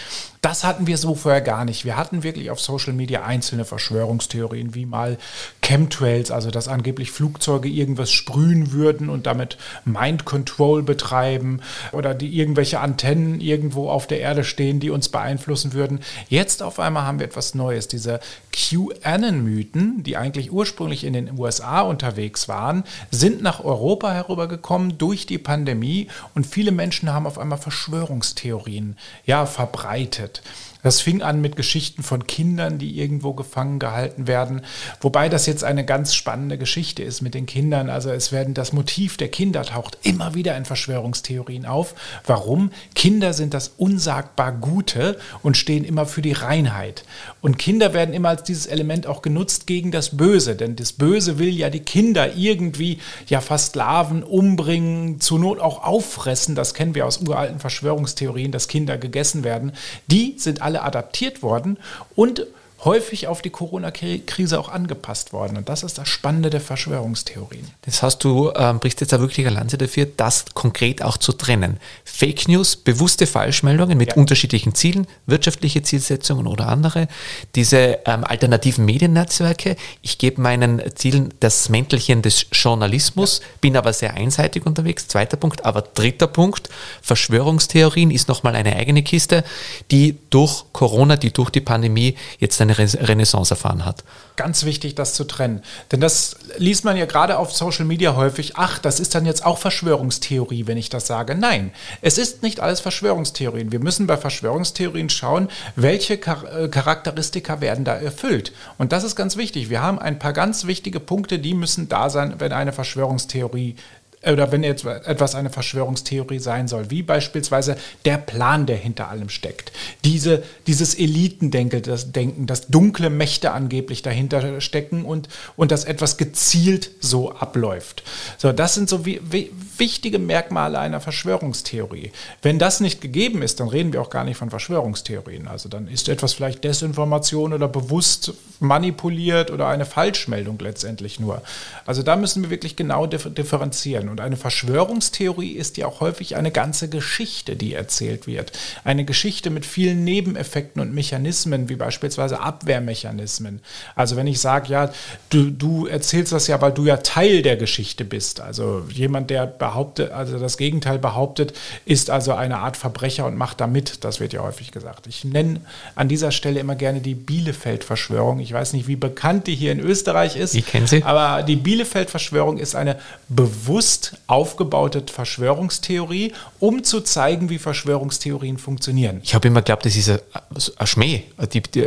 [0.40, 1.84] Das hatten wir so vorher gar nicht.
[1.84, 5.18] Wir hatten wirklich auf Social Media einzelne Verschwörungstheorien, wie mal
[5.62, 11.60] Chemtrails, also dass angeblich Flugzeuge irgendwas sprühen würden und damit Mind Control betreiben
[11.92, 16.00] oder die irgendwelche Antennen irgendwo auf der Erde stehen, die uns beeinflussen würden.
[16.28, 17.86] Jetzt auf einmal haben wir etwas Neues.
[17.86, 18.18] Diese
[18.52, 25.38] QAnon-Mythen, die eigentlich ursprünglich in den USA unterwegs waren, sind nach Europa herübergekommen durch die
[25.38, 30.42] Pandemie und viele Menschen haben auf einmal Verschwörungstheorien ja, verbreitet.
[30.82, 34.62] Das fing an mit Geschichten von Kindern, die irgendwo gefangen gehalten werden.
[35.00, 37.88] Wobei das jetzt eine ganz spannende Geschichte ist mit den Kindern.
[37.88, 41.94] Also es werden das Motiv der Kinder taucht immer wieder in Verschwörungstheorien auf.
[42.26, 42.72] Warum?
[42.94, 47.04] Kinder sind das unsagbar Gute und stehen immer für die Reinheit.
[47.40, 50.56] Und Kinder werden immer als dieses Element auch genutzt gegen das Böse.
[50.56, 56.54] Denn das Böse will ja die Kinder irgendwie ja versklaven, umbringen, zur Not auch auffressen.
[56.54, 59.72] Das kennen wir aus uralten Verschwörungstheorien, dass Kinder gegessen werden.
[60.08, 61.78] Die sind alle alle adaptiert worden
[62.14, 62.46] und
[62.84, 65.56] häufig auf die Corona-Krise auch angepasst worden.
[65.56, 67.70] Und das ist das Spannende der Verschwörungstheorien.
[67.82, 71.32] Das heißt, du ähm, brichst jetzt da wirklich eine Lanze dafür, das konkret auch zu
[71.32, 71.78] trennen.
[72.04, 74.14] Fake News, bewusste Falschmeldungen mit ja.
[74.16, 77.06] unterschiedlichen Zielen, wirtschaftliche Zielsetzungen oder andere,
[77.54, 79.76] diese ähm, alternativen Mediennetzwerke.
[80.02, 83.46] Ich gebe meinen Zielen das Mäntelchen des Journalismus, ja.
[83.60, 85.06] bin aber sehr einseitig unterwegs.
[85.06, 85.64] Zweiter Punkt.
[85.64, 86.68] Aber dritter Punkt,
[87.00, 89.44] Verschwörungstheorien ist nochmal eine eigene Kiste,
[89.90, 94.04] die durch Corona, die durch die Pandemie jetzt eine eine Renaissance erfahren hat.
[94.36, 95.62] Ganz wichtig, das zu trennen.
[95.90, 98.54] Denn das liest man ja gerade auf Social Media häufig.
[98.56, 101.34] Ach, das ist dann jetzt auch Verschwörungstheorie, wenn ich das sage.
[101.34, 103.72] Nein, es ist nicht alles Verschwörungstheorien.
[103.72, 108.52] Wir müssen bei Verschwörungstheorien schauen, welche äh, Charakteristika werden da erfüllt.
[108.78, 109.70] Und das ist ganz wichtig.
[109.70, 113.76] Wir haben ein paar ganz wichtige Punkte, die müssen da sein, wenn eine Verschwörungstheorie
[114.24, 119.28] oder wenn jetzt etwas eine Verschwörungstheorie sein soll, wie beispielsweise der Plan, der hinter allem
[119.28, 119.72] steckt.
[120.04, 126.16] Diese, dieses Elitendenken, das Denken, dass dunkle Mächte angeblich dahinter stecken und, und dass etwas
[126.16, 128.04] gezielt so abläuft.
[128.38, 132.12] So, das sind so wie, wie, wichtige Merkmale einer Verschwörungstheorie.
[132.40, 135.48] Wenn das nicht gegeben ist, dann reden wir auch gar nicht von Verschwörungstheorien.
[135.48, 141.42] Also dann ist etwas vielleicht Desinformation oder bewusst manipuliert oder eine Falschmeldung letztendlich nur.
[141.84, 144.08] Also da müssen wir wirklich genau differenzieren.
[144.12, 148.52] Und eine Verschwörungstheorie ist ja auch häufig eine ganze Geschichte, die erzählt wird.
[148.84, 153.60] Eine Geschichte mit vielen Nebeneffekten und Mechanismen, wie beispielsweise Abwehrmechanismen.
[153.96, 154.92] Also wenn ich sage, ja,
[155.30, 158.40] du, du erzählst das ja, weil du ja Teil der Geschichte bist.
[158.40, 161.54] Also jemand, der behauptet, also das Gegenteil behauptet,
[161.86, 164.04] ist also eine Art Verbrecher und macht da mit.
[164.04, 165.06] Das wird ja häufig gesagt.
[165.06, 165.62] Ich nenne
[165.94, 168.40] an dieser Stelle immer gerne die Bielefeld-Verschwörung.
[168.40, 170.54] Ich weiß nicht, wie bekannt die hier in Österreich ist.
[170.54, 171.02] Ich kenne sie.
[171.02, 172.98] Aber die Bielefeld-Verschwörung ist eine
[173.30, 179.20] bewusst bewusst aufgebaute Verschwörungstheorie, um zu zeigen, wie Verschwörungstheorien funktionieren.
[179.22, 181.24] Ich habe immer geglaubt, das ist ein, Schmäh.
[181.52, 181.84] Die, die,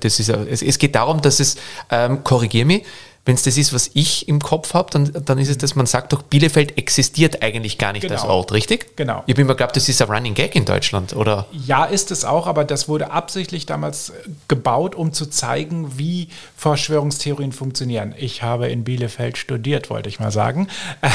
[0.00, 1.56] das ist ein, es, es, geht darum, dass es,
[1.90, 2.84] ähm, korrigiere mich,
[3.28, 5.84] wenn es das ist, was ich im Kopf habe, dann, dann ist es, dass man
[5.84, 8.14] sagt, doch Bielefeld existiert eigentlich gar nicht genau.
[8.14, 8.96] als Ort, richtig?
[8.96, 9.22] Genau.
[9.26, 11.44] Ich habe immer geglaubt, das ist ein Running Gag in Deutschland, oder?
[11.52, 14.14] Ja, ist es auch, aber das wurde absichtlich damals
[14.48, 18.14] gebaut, um zu zeigen, wie Verschwörungstheorien funktionieren.
[18.16, 20.68] Ich habe in Bielefeld studiert, wollte ich mal sagen.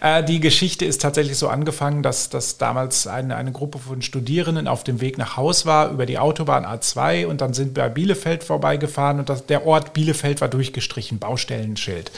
[0.00, 4.66] Äh, die Geschichte ist tatsächlich so angefangen, dass, dass damals eine, eine Gruppe von Studierenden
[4.66, 7.88] auf dem Weg nach Haus war, über die Autobahn A2 und dann sind wir bei
[7.88, 11.43] Bielefeld vorbeigefahren und das, der Ort Bielefeld war durchgestrichen, Baustelle.
[11.44, 12.10] Stellenschild.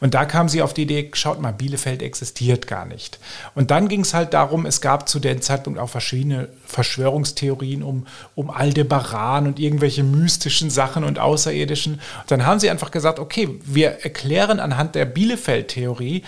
[0.00, 3.18] Und da kam sie auf die Idee, schaut mal, Bielefeld existiert gar nicht.
[3.54, 8.06] Und dann ging es halt darum, es gab zu dem Zeitpunkt auch verschiedene Verschwörungstheorien um,
[8.34, 11.94] um Aldebaran und irgendwelche mystischen Sachen und Außerirdischen.
[11.94, 16.22] Und dann haben sie einfach gesagt, okay, wir erklären anhand der Bielefeld-Theorie,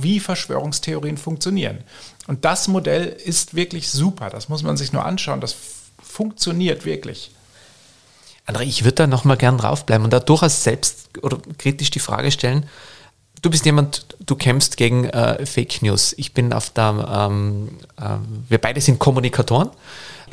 [0.00, 1.78] wie Verschwörungstheorien funktionieren.
[2.26, 4.30] Und das Modell ist wirklich super.
[4.30, 5.40] Das muss man sich nur anschauen.
[5.40, 5.56] Das
[6.02, 7.30] funktioniert wirklich.
[8.46, 12.30] André, ich würde da nochmal gern draufbleiben und da durchaus selbst oder kritisch die Frage
[12.30, 12.66] stellen.
[13.40, 16.14] Du bist jemand, du kämpfst gegen äh, Fake News.
[16.16, 18.16] Ich bin auf der, ähm, äh,
[18.48, 19.70] wir beide sind Kommunikatoren.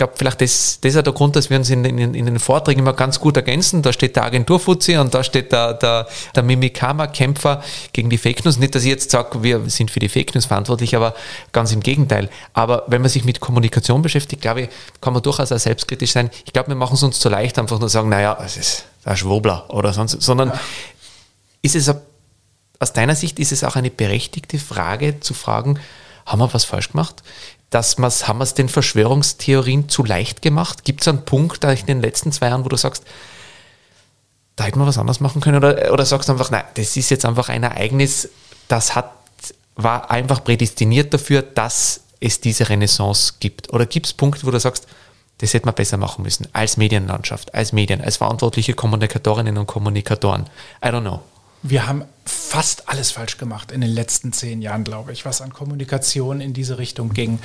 [0.02, 2.40] Ich glaube, vielleicht das, das ist der Grund, dass wir uns in, in, in, den
[2.40, 3.84] Vorträgen immer ganz gut ergänzen.
[3.84, 7.62] Da steht der Agenturfuzzi und da steht der, der, der Mimikama-Kämpfer
[7.94, 8.58] gegen die Fake News.
[8.58, 11.14] Nicht, dass ich jetzt sage, wir sind für die Fake News verantwortlich, aber
[11.52, 12.32] ganz im Gegenteil.
[12.54, 14.70] Aber wenn man sich mit Kommunikation beschäftigt, glaube ich,
[15.02, 16.32] kann man durchaus auch selbstkritisch sein.
[16.46, 19.16] Ich glaube, wir machen es uns zu leicht, einfach nur sagen, naja, es ist der
[19.16, 20.60] Schwobler oder sonst, sondern ja.
[21.62, 21.94] ist es,
[22.80, 25.80] aus deiner Sicht ist es auch eine berechtigte Frage zu fragen,
[26.26, 27.22] haben wir was falsch gemacht?
[27.72, 30.84] Dass man's, haben wir es den Verschwörungstheorien zu leicht gemacht?
[30.84, 33.04] Gibt es einen Punkt da in den letzten zwei Jahren, wo du sagst,
[34.58, 35.58] da hätten wir was anderes machen können?
[35.58, 38.30] Oder, oder sagst du einfach, nein, das ist jetzt einfach ein Ereignis,
[38.68, 39.12] das hat,
[39.76, 43.74] war einfach prädestiniert dafür, dass es diese Renaissance gibt?
[43.74, 44.86] Oder gibt es Punkte, wo du sagst,
[45.38, 50.48] das hätte man besser machen müssen, als Medienlandschaft, als Medien, als verantwortliche Kommunikatorinnen und Kommunikatoren?
[50.84, 51.22] I don't know.
[51.64, 55.54] Wir haben fast alles falsch gemacht in den letzten zehn Jahren, glaube ich, was an
[55.54, 57.40] Kommunikation in diese Richtung ging.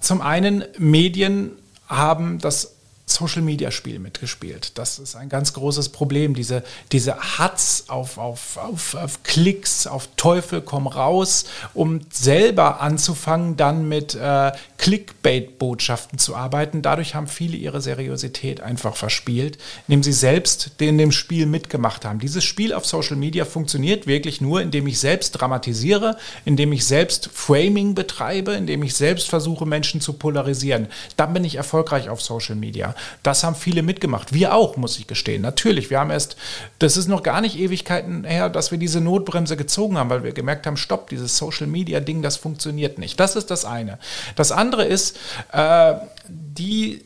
[0.00, 1.50] Zum einen, Medien
[1.88, 2.75] haben das
[3.08, 4.76] Social-Media-Spiel mitgespielt.
[4.78, 6.34] Das ist ein ganz großes Problem.
[6.34, 13.56] Diese, diese Hatz auf, auf, auf, auf Klicks, auf Teufel komm raus, um selber anzufangen,
[13.56, 16.82] dann mit äh, Clickbait-Botschaften zu arbeiten.
[16.82, 22.18] Dadurch haben viele ihre Seriosität einfach verspielt, indem sie selbst in dem Spiel mitgemacht haben.
[22.18, 27.30] Dieses Spiel auf Social Media funktioniert wirklich nur, indem ich selbst dramatisiere, indem ich selbst
[27.32, 30.88] Framing betreibe, indem ich selbst versuche, Menschen zu polarisieren.
[31.16, 32.95] Dann bin ich erfolgreich auf Social Media.
[33.22, 34.32] Das haben viele mitgemacht.
[34.32, 35.42] Wir auch, muss ich gestehen.
[35.42, 36.36] Natürlich, wir haben erst,
[36.78, 40.32] das ist noch gar nicht Ewigkeiten her, dass wir diese Notbremse gezogen haben, weil wir
[40.32, 43.18] gemerkt haben, stopp, dieses Social-Media-Ding, das funktioniert nicht.
[43.18, 43.98] Das ist das eine.
[44.34, 45.18] Das andere ist,
[45.52, 45.94] äh,
[46.28, 47.05] die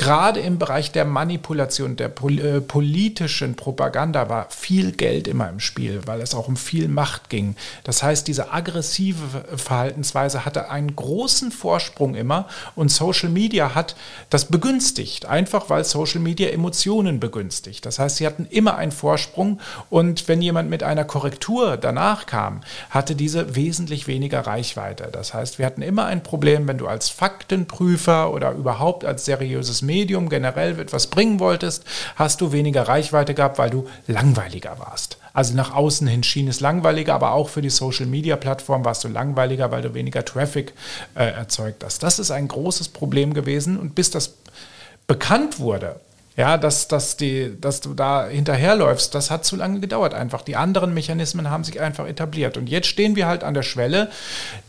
[0.00, 5.60] gerade im Bereich der Manipulation, der pol äh, politischen Propaganda war viel Geld immer im
[5.60, 7.54] Spiel, weil es auch um viel Macht ging.
[7.84, 13.94] Das heißt, diese aggressive Verhaltensweise hatte einen großen Vorsprung immer und Social Media hat
[14.30, 17.84] das begünstigt, einfach weil Social Media Emotionen begünstigt.
[17.84, 19.60] Das heißt, sie hatten immer einen Vorsprung
[19.90, 25.10] und wenn jemand mit einer Korrektur danach kam, hatte diese wesentlich weniger Reichweite.
[25.12, 29.82] Das heißt, wir hatten immer ein Problem, wenn du als Faktenprüfer oder überhaupt als seriöses
[29.90, 35.18] Medium generell etwas bringen wolltest, hast du weniger Reichweite gehabt, weil du langweiliger warst.
[35.32, 39.72] Also nach außen hin schien es langweiliger, aber auch für die Social-Media-Plattform warst du langweiliger,
[39.72, 40.74] weil du weniger Traffic
[41.16, 42.04] äh, erzeugt hast.
[42.04, 44.34] Das ist ein großes Problem gewesen und bis das
[45.08, 45.96] bekannt wurde,
[46.40, 50.40] ja, dass, dass, die, dass du da hinterherläufst, das hat zu lange gedauert einfach.
[50.40, 52.56] Die anderen Mechanismen haben sich einfach etabliert.
[52.56, 54.10] Und jetzt stehen wir halt an der Schwelle,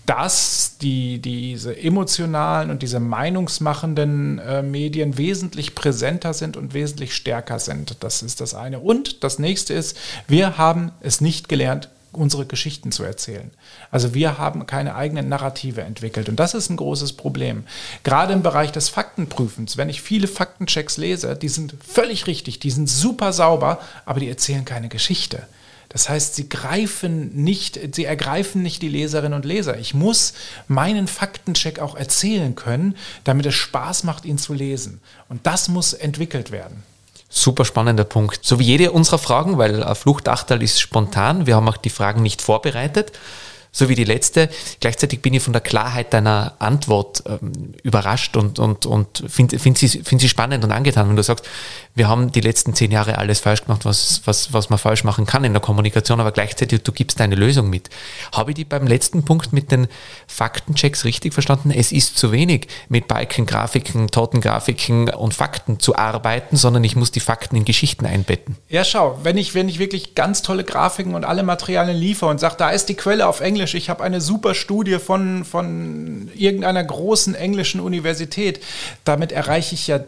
[0.05, 7.57] dass die, diese emotionalen und diese meinungsmachenden äh, Medien wesentlich präsenter sind und wesentlich stärker
[7.57, 8.03] sind.
[8.03, 8.79] Das ist das eine.
[8.79, 13.51] Und das nächste ist, wir haben es nicht gelernt, unsere Geschichten zu erzählen.
[13.89, 17.63] Also wir haben keine eigenen Narrative entwickelt und das ist ein großes Problem.
[18.03, 22.71] Gerade im Bereich des Faktenprüfens, wenn ich viele Faktenchecks lese, die sind völlig richtig, die
[22.71, 25.47] sind super sauber, aber die erzählen keine Geschichte.
[25.89, 29.77] Das heißt, sie greifen nicht, sie ergreifen nicht die Leserinnen und Leser.
[29.77, 30.33] Ich muss
[30.69, 32.95] meinen Faktencheck auch erzählen können,
[33.25, 35.01] damit es Spaß macht, ihn zu lesen.
[35.27, 36.83] Und das muss entwickelt werden.
[37.33, 38.41] Super spannender Punkt.
[38.43, 41.47] So wie jede unserer Fragen, weil Fluchtachtal ist spontan.
[41.47, 43.13] Wir haben auch die Fragen nicht vorbereitet
[43.71, 44.49] so wie die letzte.
[44.79, 49.77] Gleichzeitig bin ich von der Klarheit deiner Antwort ähm, überrascht und, und, und finde find
[49.77, 51.47] sie, find sie spannend und angetan, wenn du sagst,
[51.95, 55.25] wir haben die letzten zehn Jahre alles falsch gemacht, was, was, was man falsch machen
[55.25, 57.89] kann in der Kommunikation, aber gleichzeitig du gibst deine Lösung mit.
[58.33, 59.87] Habe ich die beim letzten Punkt mit den
[60.27, 61.71] Faktenchecks richtig verstanden?
[61.71, 67.11] Es ist zu wenig, mit Balken, Grafiken, Totengrafiken und Fakten zu arbeiten, sondern ich muss
[67.11, 68.57] die Fakten in Geschichten einbetten.
[68.69, 72.39] Ja, schau, wenn ich, wenn ich wirklich ganz tolle Grafiken und alle Materialien liefere und
[72.39, 73.75] sage, da ist die Quelle auf Englisch, Englisch.
[73.75, 78.59] Ich habe eine super Studie von, von irgendeiner großen englischen Universität.
[79.03, 79.99] Damit erreiche ich ja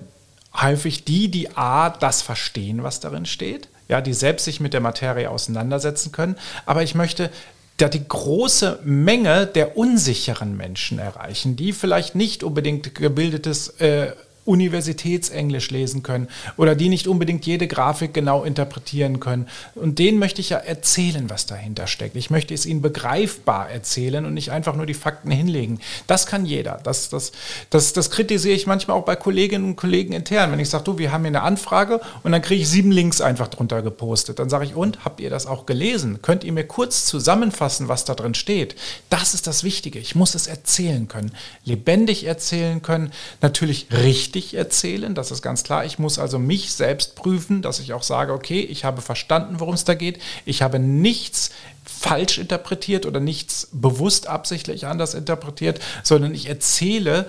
[0.60, 4.82] häufig die, die A, das verstehen, was darin steht, ja, die selbst sich mit der
[4.82, 6.36] Materie auseinandersetzen können.
[6.66, 7.30] Aber ich möchte
[7.78, 14.14] da die große Menge der unsicheren Menschen erreichen, die vielleicht nicht unbedingt gebildetes äh,
[14.46, 16.28] Universitätsenglisch lesen können
[16.58, 19.48] oder die nicht unbedingt jede Grafik genau interpretieren können.
[19.76, 22.16] Und denen möchte ich ja erzählen, was dahinter steckt.
[22.16, 25.80] Ich möchte es ihnen begreifbar erzählen und nicht einfach nur die Fakten hinlegen.
[26.08, 26.80] Das kann jeder.
[26.84, 27.32] Das, das,
[27.70, 30.52] das, das kritisiere ich manchmal auch bei Kolleginnen und Kollegen intern.
[30.52, 33.22] Wenn ich sage, du, wir haben hier eine Anfrage und dann kriege ich sieben Links
[33.22, 34.40] einfach drunter gepostet.
[34.40, 36.22] Dann sage ich, und habt ihr das auch gelesen?
[36.22, 38.76] Könnt ihr mir kurz zusammenfassen, was da drin steht?
[39.10, 40.00] Das ist das Wichtige.
[40.00, 41.32] Ich muss es erzählen können,
[41.64, 45.86] lebendig erzählen können, natürlich richtig richtig erzählen, das ist ganz klar.
[45.86, 49.76] Ich muss also mich selbst prüfen, dass ich auch sage, okay, ich habe verstanden, worum
[49.76, 50.20] es da geht.
[50.46, 51.52] Ich habe nichts
[51.86, 57.28] falsch interpretiert oder nichts bewusst absichtlich anders interpretiert, sondern ich erzähle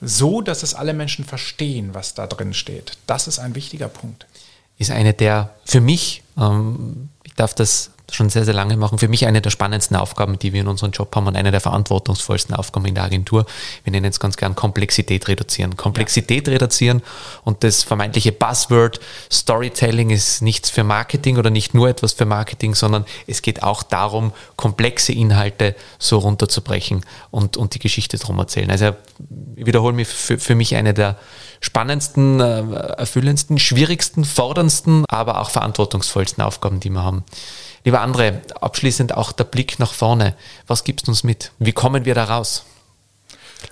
[0.00, 2.92] so, dass es alle Menschen verstehen, was da drin steht.
[3.06, 4.26] Das ist ein wichtiger Punkt.
[4.78, 8.98] Ist eine der für mich, ähm, ich darf das schon sehr, sehr lange machen.
[8.98, 11.60] Für mich eine der spannendsten Aufgaben, die wir in unserem Job haben und eine der
[11.60, 13.46] verantwortungsvollsten Aufgaben in der Agentur.
[13.84, 15.76] Wir nennen es ganz gern Komplexität reduzieren.
[15.76, 16.54] Komplexität ja.
[16.54, 17.02] reduzieren
[17.44, 22.74] und das vermeintliche Buzzword Storytelling ist nichts für Marketing oder nicht nur etwas für Marketing,
[22.74, 28.70] sondern es geht auch darum, komplexe Inhalte so runterzubrechen und, und die Geschichte drum erzählen.
[28.70, 28.94] Also
[29.56, 31.16] ich wiederhole mich für, für mich eine der
[31.60, 32.60] spannendsten, äh,
[32.98, 37.24] erfüllendsten, schwierigsten, forderndsten, aber auch verantwortungsvollsten Aufgaben, die wir haben.
[37.84, 40.34] Lieber André, abschließend auch der Blick nach vorne.
[40.66, 41.52] Was gibst du uns mit?
[41.58, 42.64] Wie kommen wir da raus?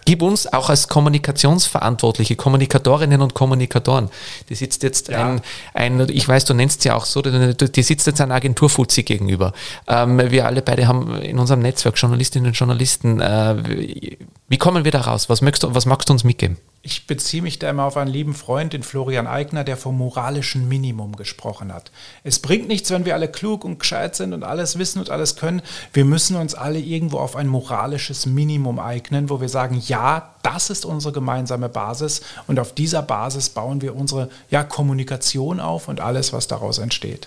[0.04, 4.10] Gib uns auch als Kommunikationsverantwortliche, Kommunikatorinnen und Kommunikatoren,
[4.48, 5.24] die sitzt jetzt ja.
[5.24, 5.40] ein,
[5.74, 9.52] ein, ich weiß, du nennst sie auch so, die sitzt jetzt ein Agenturfuzzi gegenüber.
[9.86, 13.20] Ähm, wir alle beide haben in unserem Netzwerk Journalistinnen und Journalisten.
[13.20, 14.16] Äh,
[14.48, 15.28] wie kommen wir da raus?
[15.28, 16.56] Was, möchtest du, was magst du uns mitgeben?
[16.86, 20.68] Ich beziehe mich da immer auf einen lieben Freund, den Florian Eigner, der vom moralischen
[20.68, 21.90] Minimum gesprochen hat.
[22.22, 25.34] Es bringt nichts, wenn wir alle klug und gescheit sind und alles wissen und alles
[25.34, 25.62] können.
[25.92, 30.70] Wir müssen uns alle irgendwo auf ein moralisches Minimum eignen, wo wir sagen, ja, das
[30.70, 35.98] ist unsere gemeinsame Basis und auf dieser Basis bauen wir unsere ja, Kommunikation auf und
[35.98, 37.26] alles, was daraus entsteht.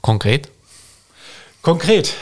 [0.00, 0.48] Konkret?
[1.60, 2.14] Konkret.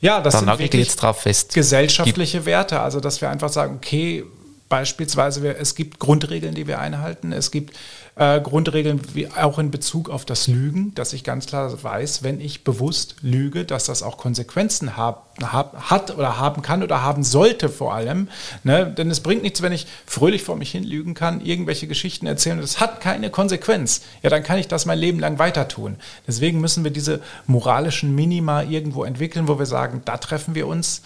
[0.00, 1.54] Ja, das Dann sind wirklich jetzt drauf fest.
[1.54, 2.80] gesellschaftliche Werte.
[2.80, 4.24] Also, dass wir einfach sagen, okay,
[4.68, 7.32] beispielsweise, es gibt Grundregeln, die wir einhalten.
[7.32, 7.76] Es gibt
[8.18, 12.40] äh, Grundregeln wie auch in Bezug auf das Lügen, dass ich ganz klar weiß, wenn
[12.40, 17.22] ich bewusst lüge, dass das auch Konsequenzen hab, hab, hat oder haben kann oder haben
[17.22, 18.28] sollte vor allem.
[18.64, 18.92] Ne?
[18.92, 22.58] Denn es bringt nichts, wenn ich fröhlich vor mich hin lügen kann, irgendwelche Geschichten erzählen
[22.58, 24.02] und es hat keine Konsequenz.
[24.22, 25.96] Ja, dann kann ich das mein Leben lang weiter tun.
[26.26, 31.02] Deswegen müssen wir diese moralischen Minima irgendwo entwickeln, wo wir sagen, da treffen wir uns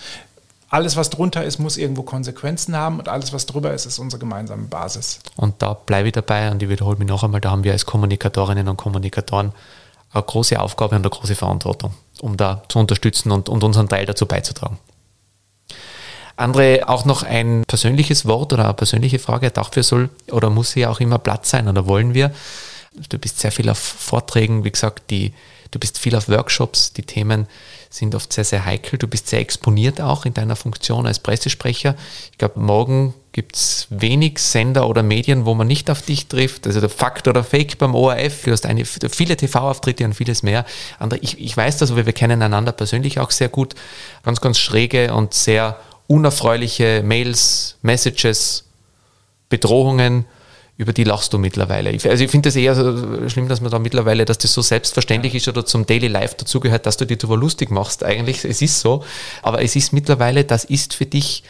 [0.72, 4.18] alles, was drunter ist, muss irgendwo Konsequenzen haben und alles, was drüber ist, ist unsere
[4.18, 5.20] gemeinsame Basis.
[5.36, 7.84] Und da bleibe ich dabei und ich wiederhole mich noch einmal, da haben wir als
[7.84, 9.52] Kommunikatorinnen und Kommunikatoren
[10.12, 14.06] eine große Aufgabe und eine große Verantwortung, um da zu unterstützen und, und unseren Teil
[14.06, 14.78] dazu beizutragen.
[16.36, 19.50] Andere, auch noch ein persönliches Wort oder eine persönliche Frage.
[19.50, 22.32] Dafür soll oder muss hier auch immer Platz sein oder wollen wir?
[23.10, 25.34] Du bist sehr viel auf Vorträgen, wie gesagt, die,
[25.70, 27.46] du bist viel auf Workshops, die Themen
[27.92, 28.98] sind oft sehr, sehr heikel.
[28.98, 31.94] Du bist sehr exponiert auch in deiner Funktion als Pressesprecher.
[32.30, 36.66] Ich glaube, morgen gibt es wenig Sender oder Medien, wo man nicht auf dich trifft.
[36.66, 40.64] Also der Fakt oder Fake beim ORF, du hast eine, viele TV-Auftritte und vieles mehr.
[40.98, 43.74] Andere, ich, ich weiß das, aber wir kennen einander persönlich auch sehr gut.
[44.22, 48.64] Ganz, ganz schräge und sehr unerfreuliche Mails, Messages,
[49.50, 50.24] Bedrohungen
[50.76, 51.90] über die lachst du mittlerweile.
[51.90, 55.34] also ich finde das eher so schlimm, dass man da mittlerweile, dass das so selbstverständlich
[55.34, 58.02] ist oder zum Daily Life dazugehört, dass du dir darüber lustig machst.
[58.04, 59.04] Eigentlich, es ist so.
[59.42, 61.44] Aber es ist mittlerweile, das ist für dich,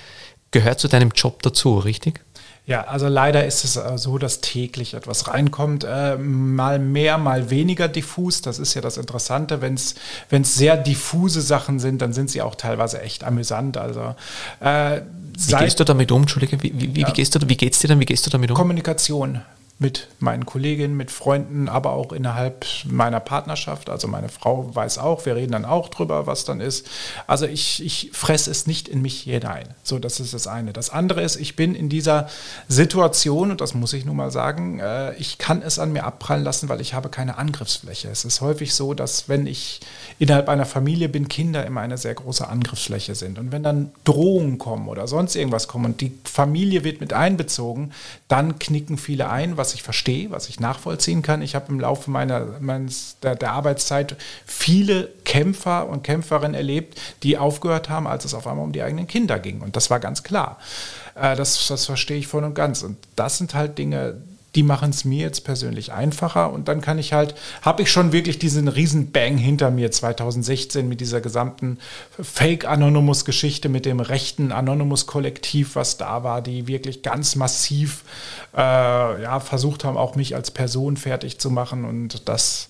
[0.50, 2.20] gehört zu deinem Job dazu, richtig?
[2.64, 5.82] Ja, also leider ist es äh, so, dass täglich etwas reinkommt.
[5.82, 8.40] Äh, mal mehr, mal weniger diffus.
[8.40, 9.60] Das ist ja das Interessante.
[9.60, 9.96] Wenn es
[10.30, 13.76] sehr diffuse Sachen sind, dann sind sie auch teilweise echt amüsant.
[13.76, 14.14] Also
[14.60, 15.00] äh,
[15.48, 16.22] wie gehst du damit um?
[16.22, 17.08] Entschuldige, wie, wie, ja.
[17.08, 18.00] wie gehst du, wie geht's dir dann?
[18.00, 18.56] Wie gehst du damit um?
[18.56, 19.40] Kommunikation
[19.82, 23.90] mit meinen Kolleginnen, mit Freunden, aber auch innerhalb meiner Partnerschaft.
[23.90, 26.88] Also meine Frau weiß auch, wir reden dann auch drüber, was dann ist.
[27.26, 29.66] Also ich, ich fresse es nicht in mich hinein.
[29.82, 30.72] So, das ist das eine.
[30.72, 32.28] Das andere ist, ich bin in dieser
[32.68, 36.44] Situation, und das muss ich nun mal sagen, äh, ich kann es an mir abprallen
[36.44, 38.08] lassen, weil ich habe keine Angriffsfläche.
[38.08, 39.80] Es ist häufig so, dass wenn ich
[40.20, 43.38] innerhalb einer Familie bin, Kinder immer eine sehr große Angriffsfläche sind.
[43.40, 47.92] Und wenn dann Drohungen kommen oder sonst irgendwas kommen und die Familie wird mit einbezogen,
[48.28, 51.42] dann knicken viele ein, was ich verstehe, was ich nachvollziehen kann.
[51.42, 54.16] Ich habe im Laufe meiner, meines, der, der Arbeitszeit
[54.46, 59.06] viele Kämpfer und Kämpferinnen erlebt, die aufgehört haben, als es auf einmal um die eigenen
[59.06, 59.60] Kinder ging.
[59.60, 60.58] Und das war ganz klar.
[61.14, 62.82] Äh, das, das verstehe ich voll und ganz.
[62.82, 64.22] Und das sind halt Dinge,
[64.54, 68.12] die machen es mir jetzt persönlich einfacher und dann kann ich halt, habe ich schon
[68.12, 71.78] wirklich diesen riesen Bang hinter mir 2016 mit dieser gesamten
[72.20, 78.04] Fake-Anonymous-Geschichte mit dem rechten Anonymous-Kollektiv, was da war, die wirklich ganz massiv
[78.54, 82.68] äh, ja, versucht haben, auch mich als Person fertig zu machen und das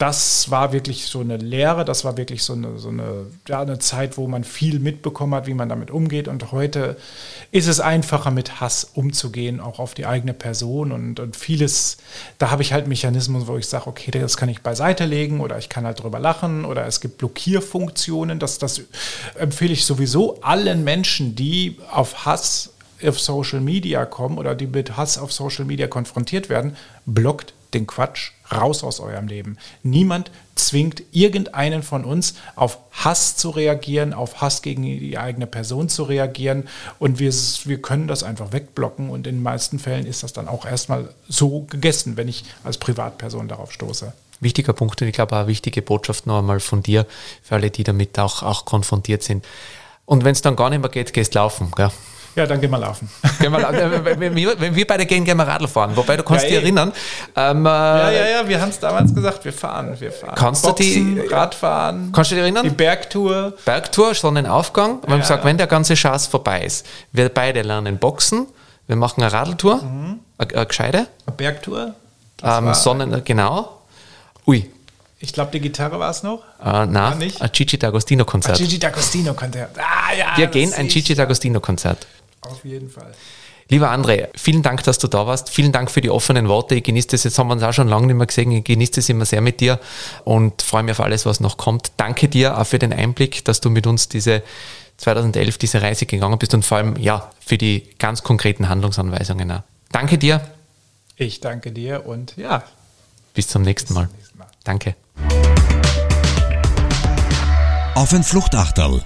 [0.00, 3.78] das war wirklich so eine Lehre, das war wirklich so eine, so eine, ja, eine
[3.80, 6.26] Zeit, wo man viel mitbekommen hat, wie man damit umgeht.
[6.26, 6.96] Und heute
[7.50, 10.92] ist es einfacher, mit Hass umzugehen, auch auf die eigene Person.
[10.92, 11.98] Und, und vieles,
[12.38, 15.58] da habe ich halt Mechanismen, wo ich sage, okay, das kann ich beiseite legen oder
[15.58, 18.38] ich kann halt drüber lachen oder es gibt Blockierfunktionen.
[18.38, 18.80] Das, das
[19.34, 22.72] empfehle ich sowieso allen Menschen, die auf Hass
[23.06, 26.74] auf Social Media kommen oder die mit Hass auf Social Media konfrontiert werden,
[27.04, 29.58] blockt den Quatsch raus aus eurem Leben.
[29.82, 35.88] Niemand zwingt irgendeinen von uns auf Hass zu reagieren, auf Hass gegen die eigene Person
[35.88, 36.68] zu reagieren
[36.98, 40.48] und wir, wir können das einfach wegblocken und in den meisten Fällen ist das dann
[40.48, 44.12] auch erstmal so gegessen, wenn ich als Privatperson darauf stoße.
[44.40, 47.06] Wichtiger Punkt und ich glaube auch eine wichtige Botschaft noch einmal von dir
[47.42, 49.44] für alle, die damit auch, auch konfrontiert sind.
[50.06, 51.70] Und wenn es dann gar nicht mehr geht, gehst laufen.
[51.76, 51.90] Gell?
[52.36, 53.10] Ja, dann gehen wir laufen.
[53.40, 55.96] Gehen wir, wenn, wir, wenn wir beide gehen, gehen wir Radl fahren.
[55.96, 56.62] Wobei du kannst ja, dich eh.
[56.62, 56.92] erinnern.
[57.34, 60.34] Ähm, ja, ja, ja, wir haben es damals gesagt, wir fahren, wir fahren.
[60.36, 62.12] Kannst Boxen, du die Radfahren?
[62.12, 62.64] Kannst du dich erinnern?
[62.64, 63.54] Die Bergtour.
[63.64, 65.02] Bergtour, Sonnenaufgang.
[65.02, 65.12] Wir ja.
[65.14, 68.46] haben gesagt, wenn der ganze Schatz vorbei ist, wir beide lernen Boxen,
[68.86, 70.20] wir machen eine Radltour, mhm.
[70.38, 71.06] eine, eine gescheite.
[71.26, 71.94] Eine Bergtour.
[72.42, 73.80] Ähm, Sonnen, genau.
[74.46, 74.70] Ui,
[75.20, 76.40] ich glaube, die Gitarre war es noch.
[76.58, 78.56] Uh, na, ein Gigi D'Agostino-Konzert.
[78.56, 79.78] Gigi D'Agostino-Konzert.
[79.78, 82.06] Ah, ja, Wir gehen ein Gigi D'Agostino-Konzert.
[82.40, 83.12] Auf jeden Fall.
[83.68, 85.50] Lieber André, vielen Dank, dass du da warst.
[85.50, 86.74] Vielen Dank für die offenen Worte.
[86.74, 88.50] Ich genieße das, jetzt haben wir uns auch schon lange nicht mehr gesehen.
[88.50, 89.78] Ich genieße das immer sehr mit dir
[90.24, 91.92] und freue mich auf alles, was noch kommt.
[91.96, 94.42] Danke dir auch für den Einblick, dass du mit uns diese
[94.96, 99.50] 2011 diese Reise gegangen bist und vor allem ja für die ganz konkreten Handlungsanweisungen.
[99.52, 99.62] Auch.
[99.92, 100.40] Danke dir.
[101.14, 102.64] Ich danke dir und ja.
[103.34, 104.08] Bis zum nächsten Mal.
[104.08, 104.48] Zum nächsten Mal.
[104.64, 104.96] Danke.
[107.94, 109.02] Auf ein Fluchtachterl